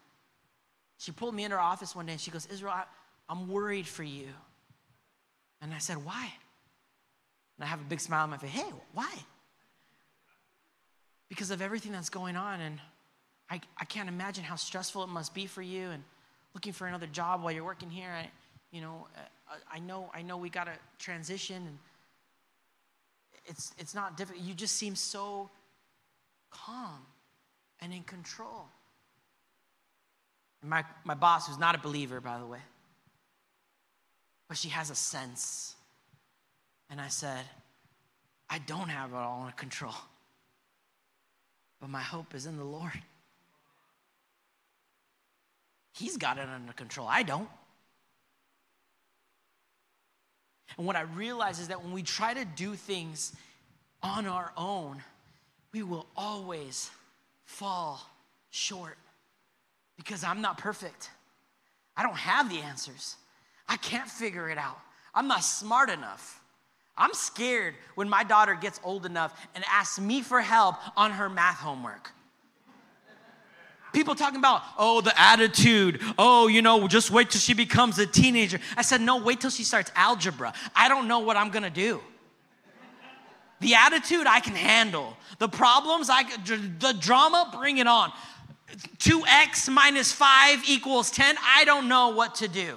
she 0.97 1.12
pulled 1.12 1.35
me 1.35 1.45
into 1.45 1.57
her 1.57 1.62
office 1.62 1.95
one 1.95 2.07
day 2.07 2.12
and 2.12 2.21
she 2.21 2.31
goes, 2.31 2.47
Israel, 2.47 2.73
I, 2.73 2.85
I'm 3.29 3.47
worried 3.47 3.87
for 3.87 4.05
you. 4.05 4.29
And 5.61 5.75
I 5.75 5.79
said, 5.79 6.03
Why? 6.03 6.33
And 7.59 7.65
I 7.65 7.67
have 7.67 7.83
a 7.83 7.85
big 7.85 8.01
smile 8.01 8.23
on 8.23 8.31
my 8.31 8.39
face. 8.39 8.53
Hey, 8.53 8.73
why? 8.95 9.12
Because 11.29 11.51
of 11.51 11.61
everything 11.61 11.93
that's 11.93 12.09
going 12.09 12.37
on. 12.37 12.62
And 12.62 12.81
I, 13.49 13.61
I 13.79 13.85
can't 13.85 14.09
imagine 14.09 14.45
how 14.45 14.57
stressful 14.57 15.05
it 15.05 15.09
must 15.09 15.35
be 15.35 15.47
for 15.47 15.63
you 15.63 15.91
and 15.91 16.03
looking 16.55 16.73
for 16.73 16.87
another 16.87 17.07
job 17.07 17.43
while 17.43 17.53
you're 17.53 17.65
working 17.65 17.91
here. 17.91 18.11
I, 18.11 18.29
you 18.73 18.81
know, 18.81 19.07
I, 19.17 19.55
uh, 19.55 19.59
I 19.75 19.79
know, 19.79 20.11
I 20.13 20.23
know 20.23 20.37
we 20.37 20.49
got 20.49 20.65
to 20.65 20.73
transition 20.99 21.57
and 21.57 21.79
it's, 23.47 23.73
it's 23.79 23.95
not 23.95 24.17
difficult. 24.17 24.45
You 24.45 24.55
just 24.55 24.77
seem 24.77 24.97
so 24.97 25.51
calm 26.51 26.99
and 27.81 27.93
in 27.93 28.03
control. 28.03 28.67
And 30.63 30.71
my, 30.71 30.85
my 31.05 31.15
boss, 31.15 31.47
who's 31.47 31.59
not 31.59 31.75
a 31.75 31.79
believer, 31.79 32.21
by 32.21 32.39
the 32.39 32.47
way, 32.47 32.59
but 34.49 34.57
she 34.57 34.69
has 34.71 34.91
a 34.91 34.95
sense. 34.95 35.77
And 36.91 37.01
I 37.01 37.09
said, 37.09 37.45
I 38.49 38.59
don't 38.59 38.89
have 38.89 39.11
it 39.13 39.17
all 39.17 39.43
under 39.43 39.53
control, 39.53 39.95
but 41.81 41.91
my 41.91 42.01
hope 42.01 42.35
is 42.35 42.47
in 42.47 42.57
the 42.57 42.65
Lord. 42.65 42.93
He's 45.97 46.17
got 46.19 46.37
it 46.37 46.47
under 46.49 46.73
control. 46.75 47.09
I 47.09 47.23
don't. 47.23 47.49
And 50.77 50.87
what 50.87 50.95
I 50.95 51.03
realize 51.03 51.59
is 51.59 51.69
that 51.69 51.83
when 51.83 51.93
we 51.93 52.03
try 52.03 52.35
to 52.35 52.45
do 52.45 52.75
things 52.75 53.33
on 54.03 54.27
our 54.27 54.53
own, 54.59 55.03
we 55.73 55.83
will 55.83 56.07
always 56.15 56.91
fall 57.47 58.01
short 58.51 58.99
because 59.97 60.23
I'm 60.23 60.43
not 60.43 60.59
perfect. 60.59 61.11
I 61.97 62.03
don't 62.03 62.17
have 62.17 62.51
the 62.51 62.59
answers. 62.59 63.17
I 63.67 63.79
can't 63.79 64.09
figure 64.09 64.51
it 64.51 64.59
out. 64.59 64.79
I'm 65.15 65.29
not 65.29 65.45
smart 65.45 65.89
enough. 65.89 66.43
I'm 66.99 67.15
scared 67.15 67.75
when 67.95 68.09
my 68.09 68.23
daughter 68.23 68.55
gets 68.55 68.81
old 68.85 69.07
enough 69.07 69.49
and 69.55 69.65
asks 69.71 69.99
me 69.99 70.21
for 70.21 70.43
help 70.43 70.77
on 70.95 71.11
her 71.13 71.31
math 71.31 71.57
homework. 71.57 72.13
People 73.97 74.15
talking 74.15 74.39
about, 74.39 74.61
oh, 74.77 75.01
the 75.01 75.19
attitude. 75.19 76.03
Oh, 76.19 76.49
you 76.49 76.61
know, 76.61 76.87
just 76.87 77.11
wait 77.11 77.31
till 77.31 77.41
she 77.41 77.55
becomes 77.55 77.99
a 77.99 78.05
teenager. 78.05 78.61
I 78.77 78.83
said, 78.83 79.01
no, 79.01 79.17
wait 79.17 79.41
till 79.41 79.49
she 79.49 79.65
starts 79.65 79.91
algebra. 79.97 80.53
I 80.75 80.91
don't 80.91 81.09
know 81.09 81.21
what 81.21 81.39
I'm 81.39 81.49
gonna 81.49 81.71
do. 81.71 82.03
The 83.61 83.75
attitude 83.75 84.27
I 84.27 84.41
can 84.41 84.55
handle. 84.55 85.17
The 85.39 85.49
problems, 85.49 86.11
I 86.11 86.25
the 86.45 86.95
drama, 87.01 87.51
bring 87.59 87.79
it 87.79 87.87
on. 87.87 88.13
2x 88.99 89.73
minus 89.73 90.13
5 90.13 90.69
equals 90.69 91.11
10. 91.11 91.37
I 91.57 91.65
don't 91.65 91.89
know 91.89 92.11
what 92.11 92.35
to 92.35 92.49
do. 92.49 92.77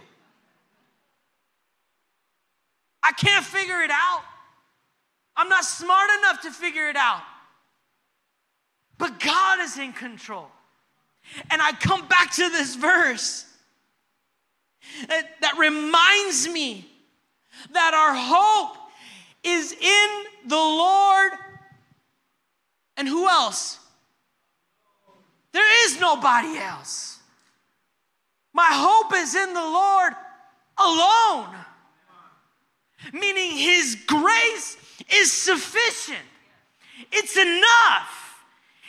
I 3.04 3.12
can't 3.12 3.44
figure 3.44 3.82
it 3.82 3.92
out. 3.92 4.22
I'm 5.36 5.50
not 5.50 5.66
smart 5.66 6.10
enough 6.20 6.44
to 6.44 6.52
figure 6.52 6.88
it 6.88 6.96
out. 6.96 7.24
But 8.98 9.20
God 9.20 9.60
is 9.60 9.78
in 9.78 9.92
control. 9.92 10.48
And 11.50 11.62
I 11.62 11.72
come 11.74 12.08
back 12.08 12.34
to 12.36 12.50
this 12.50 12.76
verse 12.76 13.46
that, 15.08 15.28
that 15.42 15.58
reminds 15.58 16.48
me 16.48 16.86
that 17.72 17.94
our 17.94 18.16
hope 18.16 18.78
is 19.44 19.72
in 19.72 20.24
the 20.48 20.56
Lord. 20.56 21.32
And 22.98 23.08
who 23.08 23.28
else? 23.28 23.80
There 25.52 25.86
is 25.86 26.00
nobody 26.00 26.58
else. 26.58 27.20
My 28.54 28.70
hope 28.72 29.14
is 29.16 29.36
in 29.36 29.54
the 29.54 29.62
Lord 29.62 30.14
alone, 30.78 31.56
meaning 33.14 33.52
His 33.52 33.98
grace 34.06 34.78
is 35.10 35.32
sufficient, 35.32 36.18
it's 37.12 37.38
enough. 37.38 38.19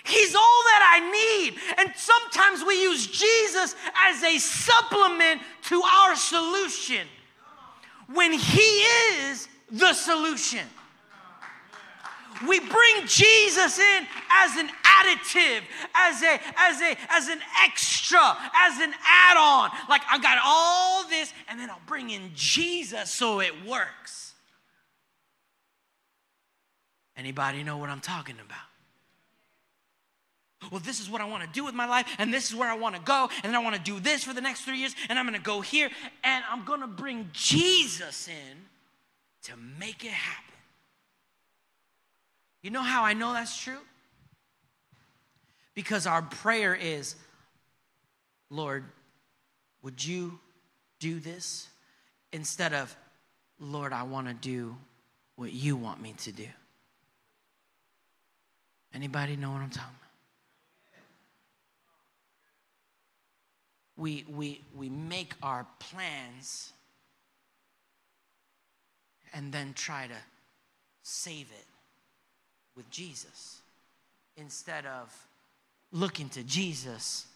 He's 0.04 0.34
all 0.34 0.62
that 0.64 0.98
I 0.98 1.10
need. 1.10 1.58
And 1.78 1.92
sometimes 1.96 2.64
we 2.66 2.80
use 2.80 3.06
Jesus 3.06 3.74
as 3.96 4.22
a 4.22 4.38
supplement 4.38 5.42
to 5.64 5.82
our 5.82 6.16
solution 6.16 7.06
when 8.12 8.32
He 8.32 8.84
is 9.20 9.48
the 9.70 9.92
solution. 9.92 10.66
We 12.46 12.58
bring 12.58 13.06
Jesus 13.06 13.78
in 13.78 14.06
as 14.32 14.56
an 14.56 14.70
additive, 14.82 15.60
as 15.94 16.22
a 16.22 16.40
as 16.56 16.80
a 16.80 16.96
as 17.10 17.28
an 17.28 17.38
extra, 17.62 18.18
as 18.18 18.78
an 18.78 18.94
add-on. 19.06 19.70
Like 19.90 20.00
I 20.10 20.18
got 20.18 20.38
all 20.42 21.06
this 21.08 21.34
and 21.48 21.60
then 21.60 21.68
I'll 21.68 21.82
bring 21.86 22.08
in 22.08 22.30
Jesus 22.34 23.10
so 23.10 23.40
it 23.40 23.66
works. 23.66 24.32
Anybody 27.14 27.62
know 27.62 27.76
what 27.76 27.90
I'm 27.90 28.00
talking 28.00 28.36
about? 28.36 28.69
Well, 30.70 30.80
this 30.80 31.00
is 31.00 31.08
what 31.08 31.20
I 31.20 31.24
want 31.24 31.42
to 31.42 31.48
do 31.50 31.64
with 31.64 31.74
my 31.74 31.86
life, 31.86 32.06
and 32.18 32.32
this 32.32 32.50
is 32.50 32.54
where 32.54 32.68
I 32.68 32.76
want 32.76 32.94
to 32.96 33.00
go, 33.00 33.28
and 33.42 33.54
I 33.54 33.58
want 33.60 33.76
to 33.76 33.82
do 33.82 33.98
this 33.98 34.24
for 34.24 34.34
the 34.34 34.40
next 34.40 34.62
three 34.62 34.78
years, 34.78 34.94
and 35.08 35.18
I'm 35.18 35.26
going 35.26 35.38
to 35.38 35.44
go 35.44 35.60
here, 35.60 35.90
and 36.22 36.44
I'm 36.50 36.64
going 36.64 36.80
to 36.80 36.86
bring 36.86 37.30
Jesus 37.32 38.28
in 38.28 38.56
to 39.44 39.52
make 39.78 40.04
it 40.04 40.12
happen. 40.12 40.54
You 42.62 42.70
know 42.70 42.82
how 42.82 43.04
I 43.04 43.14
know 43.14 43.32
that's 43.32 43.58
true? 43.58 43.78
Because 45.74 46.06
our 46.06 46.20
prayer 46.20 46.74
is, 46.74 47.14
Lord, 48.50 48.84
would 49.82 50.04
you 50.04 50.38
do 50.98 51.20
this? 51.20 51.68
Instead 52.32 52.74
of, 52.74 52.94
Lord, 53.58 53.92
I 53.92 54.02
want 54.02 54.28
to 54.28 54.34
do 54.34 54.76
what 55.36 55.52
you 55.52 55.76
want 55.76 56.02
me 56.02 56.14
to 56.18 56.32
do. 56.32 56.46
Anybody 58.94 59.36
know 59.36 59.50
what 59.50 59.62
I'm 59.62 59.70
talking 59.70 59.94
about? 59.96 59.99
We, 64.00 64.24
we, 64.34 64.62
we 64.74 64.88
make 64.88 65.34
our 65.42 65.66
plans 65.78 66.72
and 69.34 69.52
then 69.52 69.74
try 69.74 70.06
to 70.06 70.14
save 71.02 71.46
it 71.50 71.66
with 72.74 72.90
Jesus 72.90 73.60
instead 74.38 74.86
of 74.86 75.14
looking 75.92 76.30
to 76.30 76.42
Jesus 76.42 77.26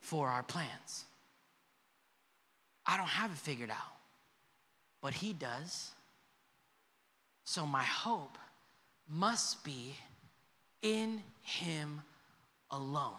for 0.00 0.28
our 0.28 0.44
plans. 0.44 1.04
I 2.86 2.96
don't 2.96 3.08
have 3.08 3.32
it 3.32 3.38
figured 3.38 3.70
out, 3.70 3.96
but 5.02 5.12
He 5.14 5.32
does. 5.32 5.90
So 7.44 7.66
my 7.66 7.82
hope 7.82 8.38
must 9.10 9.64
be 9.64 9.96
in 10.80 11.20
Him 11.42 12.02
alone. 12.70 13.14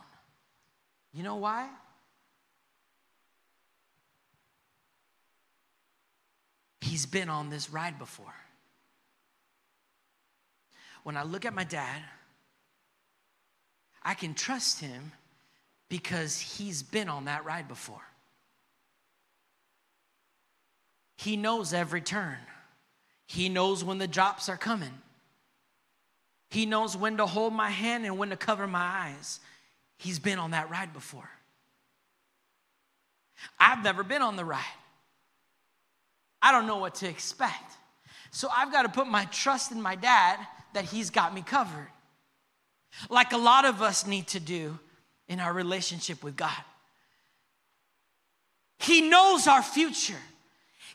You 1.14 1.24
know 1.24 1.36
why? 1.36 1.68
He's 6.84 7.06
been 7.06 7.30
on 7.30 7.50
this 7.50 7.70
ride 7.70 7.98
before. 7.98 8.36
When 11.04 11.16
I 11.16 11.24
look 11.24 11.46
at 11.46 11.54
my 11.54 11.64
dad, 11.64 12.02
I 14.04 14.14
can 14.16 14.34
trust 14.34 14.82
him 14.82 15.14
because 15.88 16.42
he's 16.42 16.84
been 16.84 17.08
on 17.08 17.26
that 17.26 17.46
ride 17.46 17.70
before. 17.70 18.02
He 21.16 21.38
knows 21.38 21.74
every 21.74 22.02
turn. 22.02 22.38
He 23.28 23.48
knows 23.48 23.82
when 23.82 23.98
the 23.98 24.08
drops 24.08 24.50
are 24.50 24.58
coming. 24.58 24.94
He 26.50 26.66
knows 26.66 26.98
when 26.98 27.16
to 27.16 27.26
hold 27.26 27.54
my 27.54 27.70
hand 27.70 28.06
and 28.06 28.18
when 28.18 28.30
to 28.32 28.36
cover 28.36 28.68
my 28.68 28.84
eyes. 28.84 29.40
He's 29.98 30.20
been 30.20 30.38
on 30.38 30.52
that 30.52 30.70
ride 30.70 30.92
before. 30.92 31.30
I've 33.58 33.86
never 33.86 34.04
been 34.04 34.22
on 34.22 34.36
the 34.36 34.44
ride. 34.44 34.66
I 36.44 36.52
don't 36.52 36.68
know 36.68 36.78
what 36.78 36.96
to 36.96 37.08
expect. 37.08 37.78
So 38.32 38.50
I've 38.56 38.72
got 38.72 38.82
to 38.82 38.90
put 38.90 39.08
my 39.08 39.26
trust 39.26 39.72
in 39.72 39.82
my 39.82 39.96
dad 39.96 40.38
that 40.74 40.84
he's 40.84 41.10
got 41.10 41.34
me 41.34 41.42
covered. 41.42 41.88
Like 43.10 43.32
a 43.32 43.38
lot 43.38 43.64
of 43.64 43.82
us 43.82 44.06
need 44.06 44.28
to 44.28 44.40
do 44.40 44.78
in 45.28 45.40
our 45.40 45.54
relationship 45.54 46.22
with 46.22 46.36
God. 46.36 46.52
He 48.80 49.02
knows 49.02 49.48
our 49.48 49.64
future. 49.64 50.20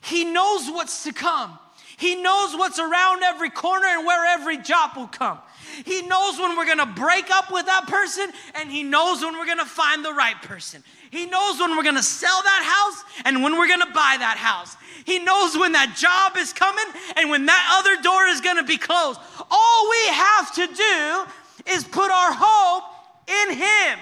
He 0.01 0.23
knows 0.23 0.69
what's 0.69 1.03
to 1.05 1.13
come. 1.13 1.57
He 1.97 2.15
knows 2.15 2.55
what's 2.55 2.79
around 2.79 3.23
every 3.23 3.49
corner 3.49 3.87
and 3.87 4.05
where 4.05 4.25
every 4.25 4.57
job 4.57 4.91
will 4.95 5.07
come. 5.07 5.39
He 5.85 6.01
knows 6.03 6.39
when 6.39 6.55
we're 6.55 6.67
gonna 6.67 6.85
break 6.85 7.29
up 7.31 7.51
with 7.51 7.65
that 7.65 7.87
person, 7.87 8.31
and 8.55 8.71
He 8.71 8.83
knows 8.83 9.21
when 9.21 9.37
we're 9.37 9.45
gonna 9.45 9.65
find 9.65 10.03
the 10.03 10.13
right 10.13 10.39
person. 10.41 10.83
He 11.11 11.25
knows 11.25 11.59
when 11.59 11.75
we're 11.75 11.83
gonna 11.83 12.03
sell 12.03 12.41
that 12.43 12.63
house 12.63 13.23
and 13.25 13.43
when 13.43 13.57
we're 13.57 13.67
gonna 13.67 13.87
buy 13.87 14.15
that 14.19 14.37
house. 14.37 14.75
He 15.05 15.19
knows 15.19 15.57
when 15.57 15.71
that 15.71 15.95
job 15.97 16.37
is 16.37 16.53
coming 16.53 16.85
and 17.17 17.29
when 17.29 17.45
that 17.47 17.79
other 17.79 18.01
door 18.01 18.25
is 18.27 18.41
gonna 18.41 18.63
be 18.63 18.77
closed. 18.77 19.19
All 19.49 19.89
we 19.89 20.07
have 20.13 20.53
to 20.55 20.67
do 20.67 21.71
is 21.73 21.83
put 21.83 22.11
our 22.11 22.31
hope 22.33 22.83
in 23.27 23.55
Him. 23.55 23.99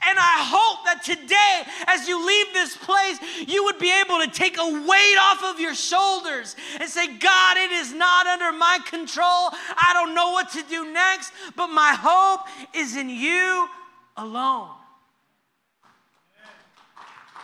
And 0.00 0.16
I 0.16 0.36
hope 0.46 0.84
that 0.84 1.02
today, 1.02 1.70
as 1.88 2.06
you 2.06 2.24
leave 2.24 2.52
this 2.52 2.76
place, 2.76 3.18
you 3.48 3.64
would 3.64 3.78
be 3.78 3.92
able 3.92 4.20
to 4.20 4.30
take 4.30 4.56
a 4.56 4.64
weight 4.64 5.16
off 5.20 5.42
of 5.42 5.58
your 5.58 5.74
shoulders 5.74 6.54
and 6.78 6.88
say, 6.88 7.18
God, 7.18 7.56
it 7.56 7.72
is 7.72 7.92
not 7.92 8.26
under 8.26 8.52
my 8.52 8.78
control. 8.86 9.26
I 9.26 9.90
don't 9.94 10.14
know 10.14 10.30
what 10.30 10.50
to 10.52 10.62
do 10.62 10.92
next, 10.92 11.32
but 11.56 11.66
my 11.66 11.96
hope 11.98 12.46
is 12.74 12.96
in 12.96 13.10
you 13.10 13.68
alone. 14.16 14.70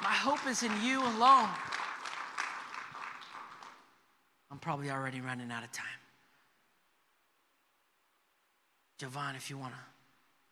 My 0.01 0.13
hope 0.13 0.47
is 0.47 0.63
in 0.63 0.73
you 0.83 1.01
alone. 1.01 1.49
I'm 4.51 4.59
probably 4.61 4.91
already 4.91 5.21
running 5.21 5.51
out 5.51 5.65
of 5.65 5.73
time. 5.73 5.87
Javon, 9.01 9.35
if 9.35 9.51
you 9.51 9.59
want 9.59 9.73
to 9.73 9.81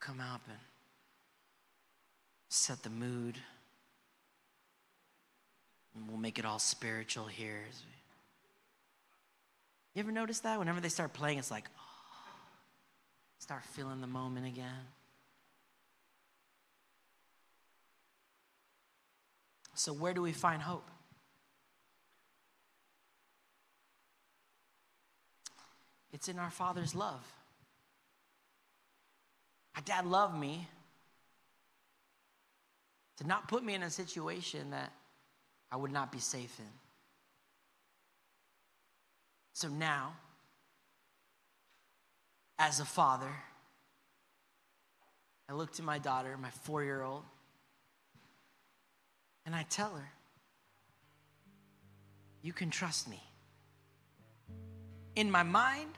come 0.00 0.20
out 0.20 0.40
and 0.48 0.58
set 2.52 2.82
the 2.82 2.90
mood. 2.90 3.36
And 5.94 6.08
we'll 6.08 6.18
make 6.18 6.38
it 6.38 6.44
all 6.44 6.58
spiritual 6.58 7.26
here. 7.26 7.64
You 9.94 10.00
ever 10.00 10.12
notice 10.12 10.40
that? 10.40 10.58
Whenever 10.58 10.80
they 10.80 10.88
start 10.88 11.12
playing, 11.12 11.38
it's 11.38 11.50
like, 11.50 11.64
oh, 11.78 11.80
start 13.38 13.64
feeling 13.64 14.00
the 14.00 14.06
moment 14.06 14.46
again. 14.46 14.86
So, 19.74 19.92
where 19.92 20.14
do 20.14 20.22
we 20.22 20.32
find 20.32 20.62
hope? 20.62 20.88
It's 26.12 26.28
in 26.28 26.38
our 26.38 26.50
Father's 26.50 26.94
love. 26.94 27.26
My 29.74 29.80
dad 29.82 30.06
loved 30.06 30.38
me 30.38 30.68
to 33.18 33.26
not 33.26 33.48
put 33.48 33.64
me 33.64 33.74
in 33.74 33.82
a 33.82 33.90
situation 33.90 34.70
that 34.70 34.92
I 35.70 35.76
would 35.76 35.92
not 35.92 36.12
be 36.12 36.18
safe 36.18 36.58
in. 36.58 36.72
So 39.52 39.68
now, 39.68 40.14
as 42.58 42.80
a 42.80 42.84
father, 42.84 43.30
I 45.48 45.54
look 45.54 45.72
to 45.74 45.82
my 45.82 45.98
daughter, 45.98 46.36
my 46.36 46.50
four 46.50 46.82
year 46.82 47.02
old, 47.02 47.24
and 49.44 49.54
I 49.54 49.64
tell 49.68 49.90
her, 49.90 50.08
You 52.42 52.52
can 52.52 52.70
trust 52.70 53.08
me. 53.08 53.22
In 55.14 55.30
my 55.30 55.42
mind, 55.42 55.90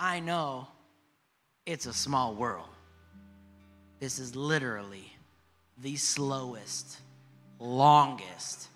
I 0.00 0.20
know 0.20 0.66
it's 1.66 1.86
a 1.86 1.92
small 1.92 2.34
world. 2.34 2.68
This 4.00 4.18
is 4.18 4.34
literally 4.34 5.12
the 5.82 5.96
slowest, 5.96 6.98
longest 7.58 8.68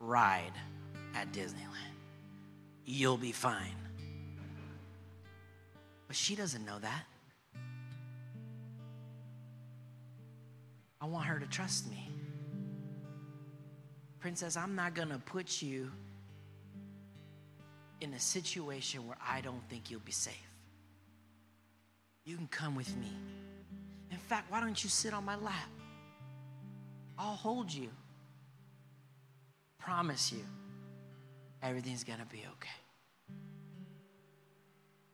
ride 0.00 0.52
at 1.14 1.32
Disneyland. 1.32 1.94
You'll 2.84 3.16
be 3.16 3.32
fine. 3.32 3.74
But 6.06 6.16
she 6.16 6.34
doesn't 6.36 6.64
know 6.64 6.78
that. 6.78 7.04
I 11.00 11.06
want 11.06 11.26
her 11.26 11.38
to 11.38 11.46
trust 11.46 11.90
me. 11.90 12.08
Princess, 14.20 14.56
I'm 14.56 14.74
not 14.74 14.94
going 14.94 15.10
to 15.10 15.18
put 15.18 15.62
you 15.62 15.90
in 18.00 18.12
a 18.14 18.20
situation 18.20 19.06
where 19.06 19.16
I 19.26 19.40
don't 19.40 19.62
think 19.68 19.90
you'll 19.90 20.00
be 20.00 20.12
safe. 20.12 20.34
You 22.24 22.36
can 22.36 22.48
come 22.48 22.74
with 22.74 22.94
me. 22.96 23.12
In 24.10 24.18
fact, 24.18 24.50
why 24.50 24.60
don't 24.60 24.82
you 24.82 24.90
sit 24.90 25.14
on 25.14 25.24
my 25.24 25.36
lap? 25.36 25.68
I'll 27.18 27.34
hold 27.34 27.72
you. 27.72 27.88
Promise 29.78 30.32
you, 30.32 30.44
everything's 31.62 32.04
gonna 32.04 32.26
be 32.30 32.44
okay. 32.54 32.68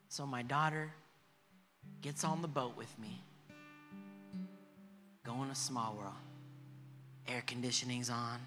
So 0.09 0.25
my 0.27 0.43
daughter 0.43 0.91
gets 2.01 2.23
on 2.23 2.41
the 2.41 2.47
boat 2.47 2.77
with 2.77 2.93
me, 2.99 3.19
going 5.25 5.49
to 5.49 5.55
small 5.55 5.95
world. 5.97 6.13
Air 7.27 7.41
conditioning's 7.47 8.09
on. 8.09 8.39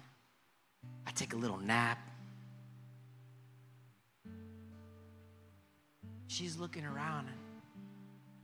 I 1.05 1.11
take 1.11 1.33
a 1.33 1.35
little 1.35 1.57
nap. 1.57 1.97
She's 6.27 6.57
looking 6.57 6.85
around 6.85 7.27
and 7.27 7.37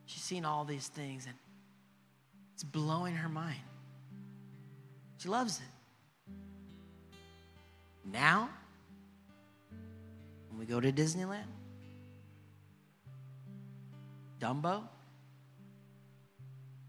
she's 0.05 0.23
seen 0.23 0.43
all 0.43 0.65
these 0.65 0.87
things 0.87 1.25
and 1.25 1.35
it's 2.53 2.63
blowing 2.63 3.15
her 3.15 3.29
mind. 3.29 3.61
She 5.23 5.29
loves 5.29 5.59
it. 5.59 6.33
Now, 8.11 8.49
when 10.49 10.59
we 10.59 10.65
go 10.65 10.81
to 10.81 10.91
Disneyland, 10.91 11.45
Dumbo, 14.41 14.83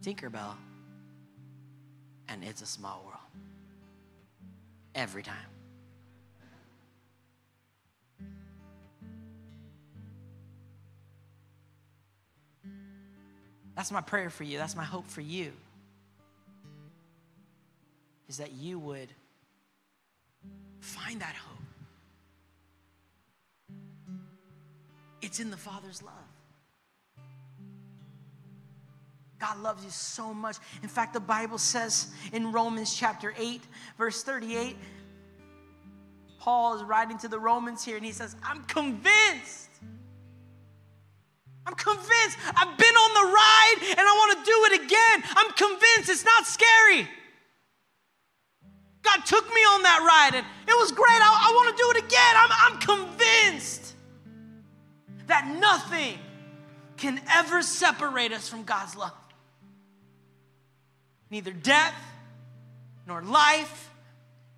Tinkerbell, 0.03 0.57
and 2.27 2.43
It's 2.43 2.61
a 2.61 2.67
Small 2.67 3.05
World. 3.07 3.19
Every 4.97 5.23
time. 5.23 5.37
That's 13.77 13.93
my 13.93 14.01
prayer 14.01 14.29
for 14.29 14.43
you. 14.43 14.59
That's 14.59 14.75
my 14.75 14.83
hope 14.83 15.07
for 15.07 15.21
you. 15.21 15.53
Is 18.29 18.39
that 18.39 18.53
you 18.53 18.79
would 18.79 19.09
find 20.81 21.21
that 21.21 21.35
hope. 21.35 21.59
It's 25.23 25.41
in 25.41 25.51
the 25.51 25.57
Father's 25.57 26.03
love. 26.03 26.13
God 29.39 29.59
loves 29.61 29.85
you 29.85 29.91
so 29.91 30.33
much. 30.33 30.57
In 30.83 30.89
fact, 30.89 31.13
the 31.13 31.21
Bible 31.21 31.59
says 31.59 32.09
in 32.33 32.53
Romans 32.53 32.95
chapter 32.95 33.35
8, 33.37 33.61
verse 33.99 34.23
38, 34.23 34.77
Paul 36.39 36.77
is 36.77 36.83
writing 36.83 37.19
to 37.19 37.29
the 37.29 37.39
Romans 37.39 37.85
here 37.85 37.97
and 37.97 38.05
he 38.05 38.13
says, 38.13 38.37
I'm 38.43 38.63
convinced 38.65 39.65
I'm 41.67 41.75
convinced. 41.75 42.39
I've 42.57 42.77
been 42.77 42.95
on 42.95 43.15
the 43.15 43.33
ride 43.33 43.77
and 43.97 44.01
I 44.01 44.13
want 44.13 44.39
to 44.39 44.45
do 44.45 44.59
it 44.67 44.85
again. 44.85 45.31
I'm 45.37 45.53
convinced 45.53 46.11
it's 46.11 46.25
not 46.25 46.47
scary. 46.47 47.09
God 49.05 49.25
took 49.27 49.47
me 49.47 49.61
on 49.61 49.83
that 49.83 50.01
ride 50.01 50.37
and 50.37 50.47
it 50.67 50.73
was 50.73 50.91
great. 50.91 51.21
I, 51.21 51.49
I 51.49 51.53
want 51.55 51.77
to 51.77 51.83
do 51.83 51.91
it 51.91 52.05
again. 52.05 52.35
I'm, 52.37 52.51
I'm 52.73 52.79
convinced 52.81 53.95
that 55.27 55.47
nothing 55.61 56.19
can 56.97 57.21
ever 57.33 57.63
separate 57.63 58.33
us 58.33 58.49
from 58.49 58.65
God's 58.65 58.97
love. 58.97 59.13
Neither 61.31 61.53
death 61.53 61.95
nor 63.07 63.23
life, 63.23 63.91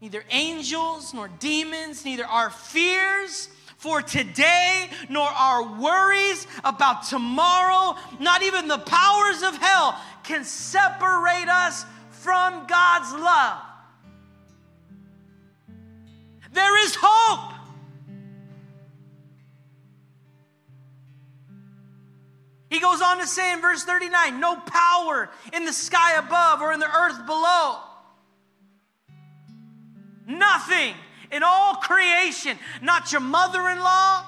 neither 0.00 0.24
angels 0.30 1.12
nor 1.14 1.28
demons, 1.28 2.04
neither 2.04 2.24
our 2.24 2.50
fears 2.50 3.48
for 3.78 4.00
today, 4.00 4.88
nor 5.08 5.26
our 5.26 5.78
worries 5.78 6.46
about 6.64 7.04
tomorrow, 7.04 7.96
not 8.20 8.42
even 8.42 8.68
the 8.68 8.78
powers 8.78 9.42
of 9.42 9.56
hell 9.58 10.00
can 10.22 10.44
separate 10.44 11.48
us 11.48 11.84
from 12.10 12.66
God's 12.66 13.12
love. 13.12 13.65
There 16.56 16.84
is 16.86 16.96
hope. 16.98 17.52
He 22.70 22.80
goes 22.80 23.02
on 23.02 23.18
to 23.18 23.26
say 23.26 23.52
in 23.52 23.60
verse 23.60 23.84
39 23.84 24.40
no 24.40 24.56
power 24.56 25.28
in 25.52 25.66
the 25.66 25.72
sky 25.74 26.16
above 26.16 26.62
or 26.62 26.72
in 26.72 26.80
the 26.80 26.90
earth 26.90 27.26
below. 27.26 27.76
Nothing 30.26 30.94
in 31.30 31.42
all 31.42 31.74
creation, 31.74 32.58
not 32.80 33.12
your 33.12 33.20
mother 33.20 33.68
in 33.68 33.78
law, 33.78 34.24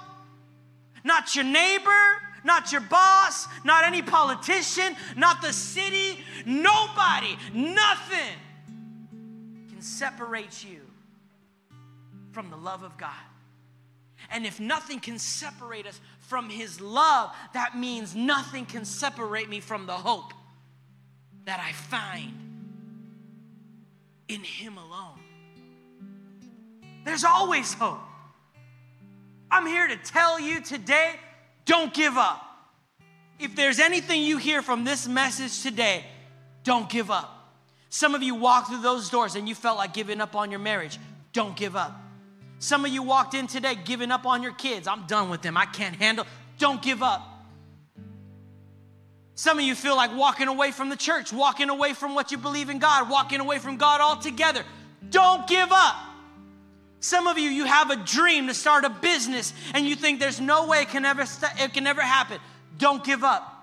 not 1.05 1.35
your 1.35 1.47
neighbor, 1.47 2.23
not 2.45 2.73
your 2.73 2.83
boss, 2.83 3.49
not 3.65 3.85
any 3.85 4.03
politician, 4.03 4.95
not 5.17 5.41
the 5.41 5.53
city, 5.55 6.19
nobody, 6.45 7.39
nothing 7.55 8.37
can 9.71 9.81
separate 9.81 10.63
you 10.63 10.88
from 12.33 12.51
the 12.51 12.57
love 12.57 12.83
of 12.83 12.97
God. 12.99 13.11
And 14.31 14.45
if 14.45 14.61
nothing 14.61 15.01
can 15.01 15.19
separate 15.19 15.87
us 15.87 16.01
from 16.21 16.51
His 16.51 16.81
love, 16.81 17.35
that 17.55 17.77
means 17.77 18.15
nothing 18.15 18.67
can 18.67 18.85
separate 18.85 19.49
me 19.49 19.61
from 19.61 19.87
the 19.87 19.93
hope 19.93 20.33
that 21.45 21.61
I 21.61 21.73
find 21.73 22.35
in 24.29 24.43
Him 24.43 24.77
alone. 24.77 25.21
There's 27.05 27.25
always 27.25 27.73
hope. 27.73 28.01
I'm 29.51 29.67
here 29.67 29.89
to 29.89 29.97
tell 29.97 30.39
you 30.39 30.61
today 30.61 31.15
don't 31.65 31.93
give 31.95 32.17
up. 32.17 32.45
If 33.39 33.55
there's 33.55 33.79
anything 33.79 34.23
you 34.23 34.37
hear 34.39 34.63
from 34.63 34.85
this 34.85 35.07
message 35.07 35.63
today, 35.63 36.05
don't 36.65 36.91
give 36.91 37.11
up. 37.11 37.55
Some 37.89 38.15
of 38.15 38.23
you 38.23 38.35
walked 38.35 38.69
through 38.69 38.83
those 38.83 39.09
doors 39.09 39.37
and 39.37 39.49
you 39.49 39.55
felt 39.55 39.79
like 39.79 39.95
giving 39.95 40.21
up 40.21 40.35
on 40.35 40.51
your 40.51 40.61
marriage. 40.61 40.99
Don't 41.33 41.57
give 41.57 41.77
up. 41.77 41.99
Some 42.59 42.85
of 42.85 42.91
you 42.91 43.03
walked 43.03 43.35
in 43.35 43.47
today 43.47 43.77
giving 43.77 44.11
up 44.11 44.27
on 44.27 44.43
your 44.43 44.53
kids. 44.53 44.87
I'm 44.89 45.07
done 45.07 45.31
with 45.31 45.43
them. 45.43 45.57
I 45.57 45.67
can't 45.67 45.95
handle. 45.97 46.27
Don't 46.59 46.83
give 46.83 47.03
up. 47.03 47.39
Some 49.35 49.59
of 49.59 49.65
you 49.65 49.77
feel 49.77 49.95
like 49.95 50.17
walking 50.17 50.49
away 50.49 50.73
from 50.73 50.89
the 50.89 50.97
church, 50.97 51.33
walking 51.33 51.71
away 51.71 51.93
from 51.95 52.17
what 52.17 52.33
you 52.33 52.39
believe 52.39 52.71
in 52.71 52.81
God, 52.81 53.09
walking 53.09 53.39
away 53.39 53.61
from 53.61 53.77
God 53.77 54.01
altogether. 54.01 54.65
Don't 55.11 55.47
give 55.47 55.69
up. 55.71 55.95
Some 56.99 57.29
of 57.29 57.39
you, 57.39 57.49
you 57.49 57.65
have 57.65 57.91
a 57.91 57.97
dream 57.97 58.49
to 58.49 58.55
start 58.55 58.85
a 58.85 58.91
business 58.91 59.55
and 59.75 59.87
you 59.87 59.95
think 59.95 60.19
there's 60.19 60.41
no 60.41 60.67
way 60.67 60.83
it 60.83 60.89
can 60.89 61.05
ever, 61.05 61.25
it 61.59 61.73
can 61.73 61.87
ever 61.87 62.03
happen. 62.03 62.41
Don't 62.79 63.05
give 63.05 63.23
up. 63.23 63.55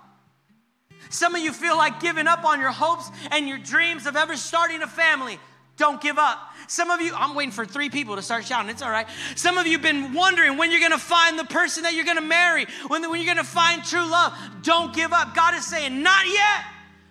Some 1.10 1.34
of 1.34 1.42
you 1.42 1.52
feel 1.52 1.76
like 1.76 2.00
giving 2.00 2.26
up 2.26 2.44
on 2.44 2.58
your 2.58 2.70
hopes 2.70 3.10
and 3.30 3.46
your 3.46 3.58
dreams 3.58 4.06
of 4.06 4.16
ever 4.16 4.36
starting 4.36 4.82
a 4.82 4.86
family. 4.86 5.38
Don't 5.76 6.00
give 6.00 6.18
up. 6.18 6.38
Some 6.68 6.90
of 6.90 7.00
you, 7.00 7.12
I'm 7.14 7.34
waiting 7.34 7.52
for 7.52 7.66
three 7.66 7.90
people 7.90 8.16
to 8.16 8.22
start 8.22 8.44
shouting. 8.44 8.70
It's 8.70 8.82
all 8.82 8.90
right. 8.90 9.06
Some 9.34 9.58
of 9.58 9.66
you 9.66 9.74
have 9.74 9.82
been 9.82 10.14
wondering 10.14 10.56
when 10.56 10.70
you're 10.70 10.80
going 10.80 10.92
to 10.92 10.98
find 10.98 11.38
the 11.38 11.44
person 11.44 11.82
that 11.82 11.94
you're 11.94 12.04
going 12.04 12.16
to 12.16 12.22
marry, 12.22 12.66
when, 12.88 13.08
when 13.08 13.20
you're 13.20 13.32
going 13.32 13.44
to 13.44 13.50
find 13.50 13.84
true 13.84 14.00
love. 14.00 14.32
Don't 14.62 14.94
give 14.94 15.12
up. 15.12 15.34
God 15.34 15.54
is 15.54 15.66
saying, 15.66 16.02
not 16.02 16.26
yet. 16.26 16.64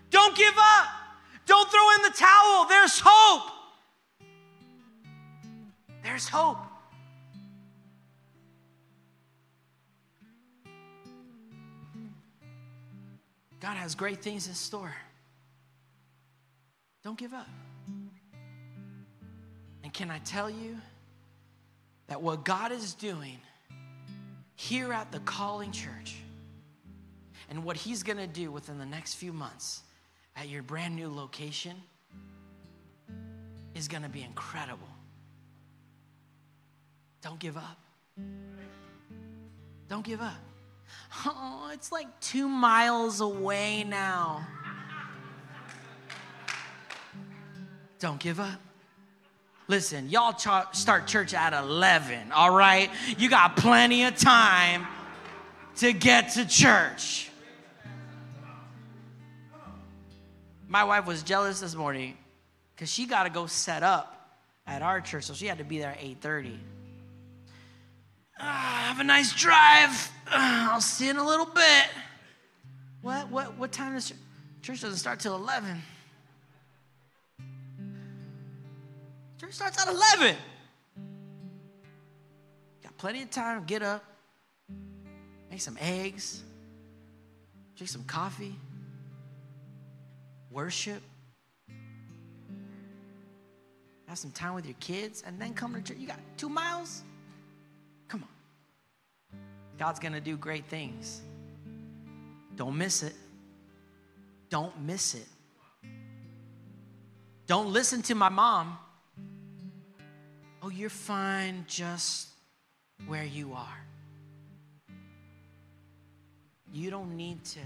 Don't 0.10 0.36
give 0.36 0.54
up. 0.58 0.88
Don't 1.46 1.70
throw 1.70 1.92
in 1.96 2.02
the 2.02 2.18
towel. 2.18 2.66
There's 2.68 3.00
hope. 3.04 3.52
There's 6.04 6.28
hope. 6.28 6.58
God 13.60 13.78
has 13.78 13.96
great 13.96 14.22
things 14.22 14.48
in 14.48 14.54
store. 14.54 14.94
Don't 17.04 17.18
give 17.18 17.34
up. 17.34 17.48
Can 19.96 20.12
I 20.12 20.20
tell 20.20 20.50
you 20.50 20.76
that 22.08 22.22
what 22.22 22.44
God 22.44 22.74
is 22.74 22.94
doing 22.96 23.38
here 24.56 24.92
at 24.92 25.10
the 25.14 25.20
Calling 25.20 25.72
Church 25.72 26.18
and 27.50 27.64
what 27.64 27.78
He's 27.78 28.04
going 28.04 28.18
to 28.18 28.28
do 28.28 28.52
within 28.52 28.78
the 28.78 28.86
next 28.86 29.14
few 29.14 29.32
months 29.32 29.84
at 30.36 30.50
your 30.50 30.64
brand 30.64 30.98
new 30.98 31.10
location 31.10 31.78
is 33.74 33.88
going 33.88 34.04
to 34.04 34.10
be 34.10 34.22
incredible. 34.22 34.90
Don't 37.22 37.40
give 37.40 37.56
up. 37.56 37.80
Don't 39.88 40.04
give 40.04 40.20
up. 40.20 40.44
Oh, 41.26 41.70
it's 41.72 41.94
like 41.94 42.20
two 42.20 42.50
miles 42.50 43.22
away 43.22 43.86
now. 43.86 44.46
Don't 47.98 48.20
give 48.20 48.42
up. 48.42 48.60
Listen, 49.68 50.10
y'all 50.10 50.34
ch- 50.34 50.76
start 50.76 51.08
church 51.08 51.34
at 51.34 51.54
11, 51.54 52.32
all 52.32 52.56
right? 52.56 52.92
You 53.18 53.30
got 53.30 53.58
plenty 53.58 54.04
of 54.06 54.16
time 54.16 54.86
to 55.78 55.92
get 55.92 56.34
to 56.34 56.48
church. 56.48 57.32
My 60.68 60.84
wife 60.84 61.08
was 61.08 61.24
jealous 61.24 61.62
this 61.62 61.74
morning 61.74 62.18
because 62.76 62.92
she 62.92 63.08
got 63.08 63.24
to 63.24 63.30
go 63.30 63.48
set 63.48 63.82
up 63.82 64.40
at 64.68 64.82
our 64.82 65.02
church, 65.02 65.24
so 65.24 65.34
she 65.34 65.48
had 65.48 65.58
to 65.58 65.64
be 65.64 65.80
there 65.80 65.92
at 65.92 66.00
8:30. 66.00 66.58
Ah, 68.40 68.86
have 68.88 69.00
a 69.00 69.04
nice 69.04 69.34
drive. 69.34 70.12
Ah, 70.28 70.74
I'll 70.74 70.82
see 70.82 71.06
you 71.06 71.12
in 71.12 71.18
a 71.18 71.26
little 71.26 71.46
bit. 71.46 71.86
What? 73.02 73.30
What? 73.30 73.58
What 73.58 73.72
time 73.72 73.94
does 73.94 74.10
church? 74.10 74.18
Church 74.62 74.82
doesn't 74.82 74.98
start 74.98 75.20
till 75.20 75.36
11. 75.36 75.82
Church 79.46 79.54
starts 79.54 79.80
at 79.80 79.88
11. 79.88 80.36
Got 82.82 82.98
plenty 82.98 83.22
of 83.22 83.30
time. 83.30 83.64
Get 83.66 83.84
up, 83.84 84.04
make 85.52 85.62
some 85.62 85.78
eggs, 85.80 86.42
drink 87.76 87.90
some 87.92 88.04
coffee, 88.06 88.56
worship, 90.50 91.00
have 94.08 94.18
some 94.18 94.32
time 94.32 94.56
with 94.56 94.66
your 94.66 94.78
kids, 94.80 95.24
and 95.28 95.40
then 95.40 95.54
come 95.54 95.76
to 95.76 95.82
church. 95.84 95.98
You 96.00 96.08
got 96.08 96.20
two 96.38 96.50
miles? 96.50 97.04
Come 98.08 98.24
on. 98.24 99.40
God's 99.78 100.00
gonna 100.00 100.22
do 100.22 100.38
great 100.38 100.66
things. 100.66 101.22
Don't 102.56 102.76
miss 102.76 103.04
it. 103.04 103.14
Don't 104.50 104.82
miss 104.82 105.14
it. 105.14 105.28
Don't 107.46 107.72
listen 107.72 108.02
to 108.02 108.16
my 108.16 108.30
mom. 108.30 108.80
Oh, 110.66 110.70
you're 110.70 110.90
fine 110.90 111.64
just 111.68 112.30
where 113.06 113.24
you 113.24 113.54
are. 113.54 113.86
You 116.74 116.90
don't 116.90 117.16
need 117.16 117.44
to 117.46 117.60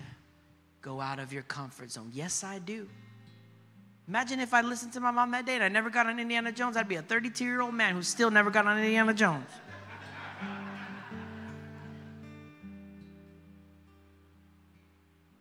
go 0.82 1.00
out 1.00 1.18
of 1.18 1.32
your 1.32 1.44
comfort 1.44 1.92
zone. 1.92 2.12
Yes, 2.14 2.44
I 2.44 2.60
do. 2.60 2.90
Imagine 4.10 4.42
if 4.42 4.54
I 4.54 4.60
listened 4.60 4.92
to 4.94 5.00
my 5.00 5.12
mom 5.12 5.32
that 5.32 5.46
day 5.46 5.56
and 5.56 5.64
I 5.64 5.70
never 5.70 5.90
got 5.90 6.08
on 6.08 6.20
Indiana 6.20 6.52
Jones, 6.52 6.76
I'd 6.76 6.90
be 6.90 6.96
a 6.96 7.02
32 7.02 7.46
year 7.46 7.62
old 7.62 7.74
man 7.74 7.96
who 7.96 8.04
still 8.04 8.32
never 8.32 8.52
got 8.52 8.68
on 8.68 8.78
Indiana 8.78 9.14
Jones. 9.14 9.50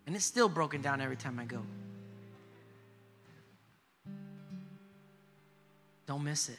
And 0.07 0.15
it's 0.15 0.25
still 0.25 0.49
broken 0.49 0.81
down 0.81 1.01
every 1.01 1.17
time 1.17 1.41
I 1.41 1.45
go. 1.45 1.63
Don't 6.07 6.23
miss 6.23 6.51
it. 6.51 6.59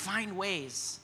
Find 0.00 0.38
ways. 0.38 0.98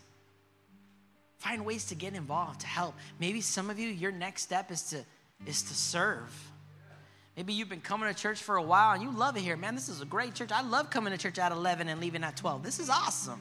Find 1.37 1.67
ways 1.67 1.85
to 1.87 1.95
get 1.95 2.15
involved, 2.15 2.61
to 2.63 2.67
help. 2.67 2.95
Maybe 3.21 3.43
some 3.43 3.69
of 3.69 3.79
you, 3.79 3.89
your 3.89 4.11
next 4.11 4.43
step 4.43 4.71
is 4.71 4.85
to 4.85 5.05
is 5.45 5.63
to 5.65 5.75
serve. 5.75 6.33
Maybe 7.37 7.53
you've 7.53 7.69
been 7.69 7.83
coming 7.83 8.09
to 8.09 8.19
church 8.19 8.43
for 8.43 8.57
a 8.57 8.63
while 8.63 8.95
and 8.95 9.03
you 9.03 9.11
love 9.11 9.37
it 9.37 9.41
here. 9.41 9.55
Man, 9.55 9.75
this 9.75 9.91
is 9.91 10.01
a 10.01 10.07
great 10.07 10.35
church. 10.35 10.51
I 10.51 10.63
love 10.63 10.89
coming 10.89 11.13
to 11.13 11.19
church 11.19 11.39
at 11.39 11.53
11 11.53 11.89
and 11.89 12.01
leaving 12.01 12.25
at 12.25 12.39
12. 12.39 12.63
This 12.63 12.81
is 12.81 12.89
awesome. 12.89 13.39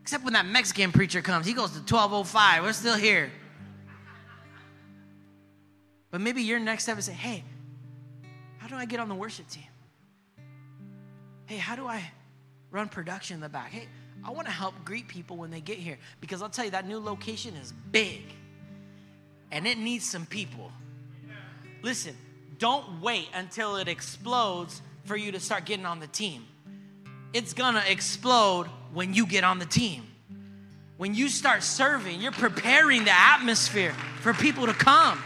Except 0.00 0.24
when 0.24 0.32
that 0.32 0.46
Mexican 0.46 0.90
preacher 0.90 1.22
comes, 1.22 1.46
he 1.46 1.52
goes 1.52 1.70
to 1.70 1.78
1205. 1.78 2.64
We're 2.64 2.72
still 2.72 2.96
here. 2.96 3.30
But 6.10 6.20
maybe 6.20 6.42
your 6.42 6.58
next 6.58 6.82
step 6.82 6.98
is 6.98 7.04
say, 7.04 7.12
hey, 7.12 7.44
how 8.58 8.66
do 8.66 8.74
I 8.74 8.84
get 8.84 8.98
on 8.98 9.08
the 9.08 9.14
worship 9.14 9.48
team? 9.48 9.62
Hey, 11.46 11.58
how 11.58 11.76
do 11.76 11.86
I 11.86 12.02
run 12.72 12.88
production 12.88 13.36
in 13.36 13.40
the 13.40 13.48
back? 13.48 13.70
Hey, 13.70 13.86
I 14.24 14.30
want 14.30 14.48
to 14.48 14.52
help 14.52 14.74
greet 14.84 15.06
people 15.06 15.36
when 15.36 15.50
they 15.50 15.60
get 15.60 15.78
here 15.78 15.98
because 16.20 16.42
I'll 16.42 16.48
tell 16.48 16.64
you 16.64 16.72
that 16.72 16.88
new 16.88 16.98
location 16.98 17.54
is 17.54 17.72
big 17.92 18.22
and 19.52 19.66
it 19.66 19.78
needs 19.78 20.08
some 20.08 20.26
people. 20.26 20.72
Listen, 21.82 22.16
don't 22.58 23.00
wait 23.00 23.28
until 23.34 23.76
it 23.76 23.88
explodes 23.88 24.82
for 25.04 25.16
you 25.16 25.32
to 25.32 25.40
start 25.40 25.64
getting 25.64 25.86
on 25.86 26.00
the 26.00 26.06
team. 26.06 26.46
It's 27.32 27.52
gonna 27.52 27.82
explode 27.88 28.66
when 28.92 29.14
you 29.14 29.26
get 29.26 29.44
on 29.44 29.58
the 29.58 29.66
team. 29.66 30.06
When 30.96 31.14
you 31.14 31.28
start 31.28 31.62
serving, 31.62 32.20
you're 32.20 32.32
preparing 32.32 33.04
the 33.04 33.12
atmosphere 33.12 33.94
for 34.20 34.32
people 34.32 34.66
to 34.66 34.74
come. 34.74 35.20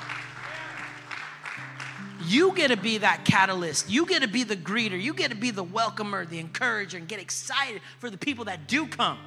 You 2.26 2.52
get 2.54 2.68
to 2.68 2.76
be 2.76 2.98
that 2.98 3.24
catalyst. 3.24 3.88
You 3.88 4.04
get 4.04 4.22
to 4.22 4.28
be 4.28 4.42
the 4.42 4.56
greeter. 4.56 5.00
You 5.00 5.14
get 5.14 5.30
to 5.30 5.36
be 5.36 5.52
the 5.52 5.62
welcomer, 5.62 6.26
the 6.26 6.40
encourager, 6.40 6.98
and 6.98 7.06
get 7.06 7.20
excited 7.20 7.80
for 8.00 8.10
the 8.10 8.18
people 8.18 8.46
that 8.46 8.66
do 8.66 8.86
come. 8.86 9.18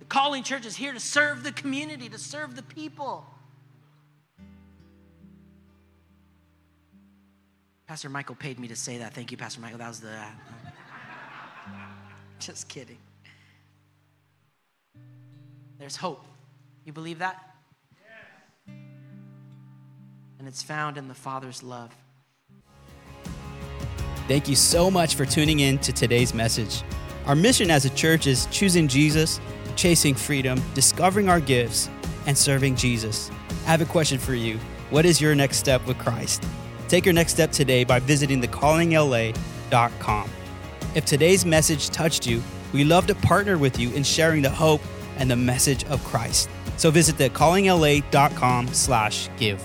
The 0.00 0.04
Calling 0.06 0.42
Church 0.42 0.66
is 0.66 0.74
here 0.74 0.92
to 0.92 0.98
serve 0.98 1.44
the 1.44 1.52
community, 1.52 2.08
to 2.08 2.18
serve 2.18 2.56
the 2.56 2.62
people. 2.64 3.24
Pastor 7.86 8.08
Michael 8.08 8.34
paid 8.34 8.58
me 8.58 8.68
to 8.68 8.76
say 8.76 8.98
that. 8.98 9.14
Thank 9.14 9.30
you, 9.30 9.36
Pastor 9.36 9.60
Michael. 9.60 9.78
That 9.78 9.88
was 9.88 10.00
the. 10.00 10.18
just 12.40 12.68
kidding. 12.68 12.98
There's 15.78 15.96
hope. 15.96 16.24
You 16.84 16.92
believe 16.92 17.20
that? 17.20 17.47
And 20.38 20.46
it's 20.46 20.62
found 20.62 20.96
in 20.96 21.08
the 21.08 21.14
Father's 21.14 21.62
love. 21.62 21.94
Thank 24.28 24.48
you 24.48 24.56
so 24.56 24.90
much 24.90 25.14
for 25.14 25.24
tuning 25.24 25.60
in 25.60 25.78
to 25.78 25.92
today's 25.92 26.34
message. 26.34 26.82
Our 27.26 27.34
mission 27.34 27.70
as 27.70 27.84
a 27.84 27.90
church 27.90 28.26
is 28.26 28.46
choosing 28.50 28.86
Jesus, 28.86 29.40
chasing 29.74 30.14
freedom, 30.14 30.62
discovering 30.74 31.28
our 31.28 31.40
gifts, 31.40 31.88
and 32.26 32.36
serving 32.36 32.76
Jesus. 32.76 33.30
I 33.66 33.70
have 33.70 33.80
a 33.80 33.86
question 33.86 34.18
for 34.18 34.34
you. 34.34 34.58
What 34.90 35.06
is 35.06 35.20
your 35.20 35.34
next 35.34 35.56
step 35.56 35.86
with 35.86 35.98
Christ? 35.98 36.44
Take 36.88 37.04
your 37.04 37.14
next 37.14 37.32
step 37.32 37.52
today 37.52 37.84
by 37.84 37.98
visiting 38.00 38.42
thecallingla.com. 38.42 40.30
If 40.94 41.04
today's 41.04 41.44
message 41.44 41.90
touched 41.90 42.26
you, 42.26 42.42
we 42.72 42.84
love 42.84 43.06
to 43.06 43.14
partner 43.14 43.58
with 43.58 43.78
you 43.78 43.90
in 43.90 44.02
sharing 44.02 44.42
the 44.42 44.50
hope 44.50 44.80
and 45.16 45.30
the 45.30 45.36
message 45.36 45.84
of 45.84 46.02
Christ. 46.04 46.48
So 46.76 46.90
visit 46.90 47.16
thecallingla.com 47.16 48.68
slash 48.68 49.28
give. 49.36 49.62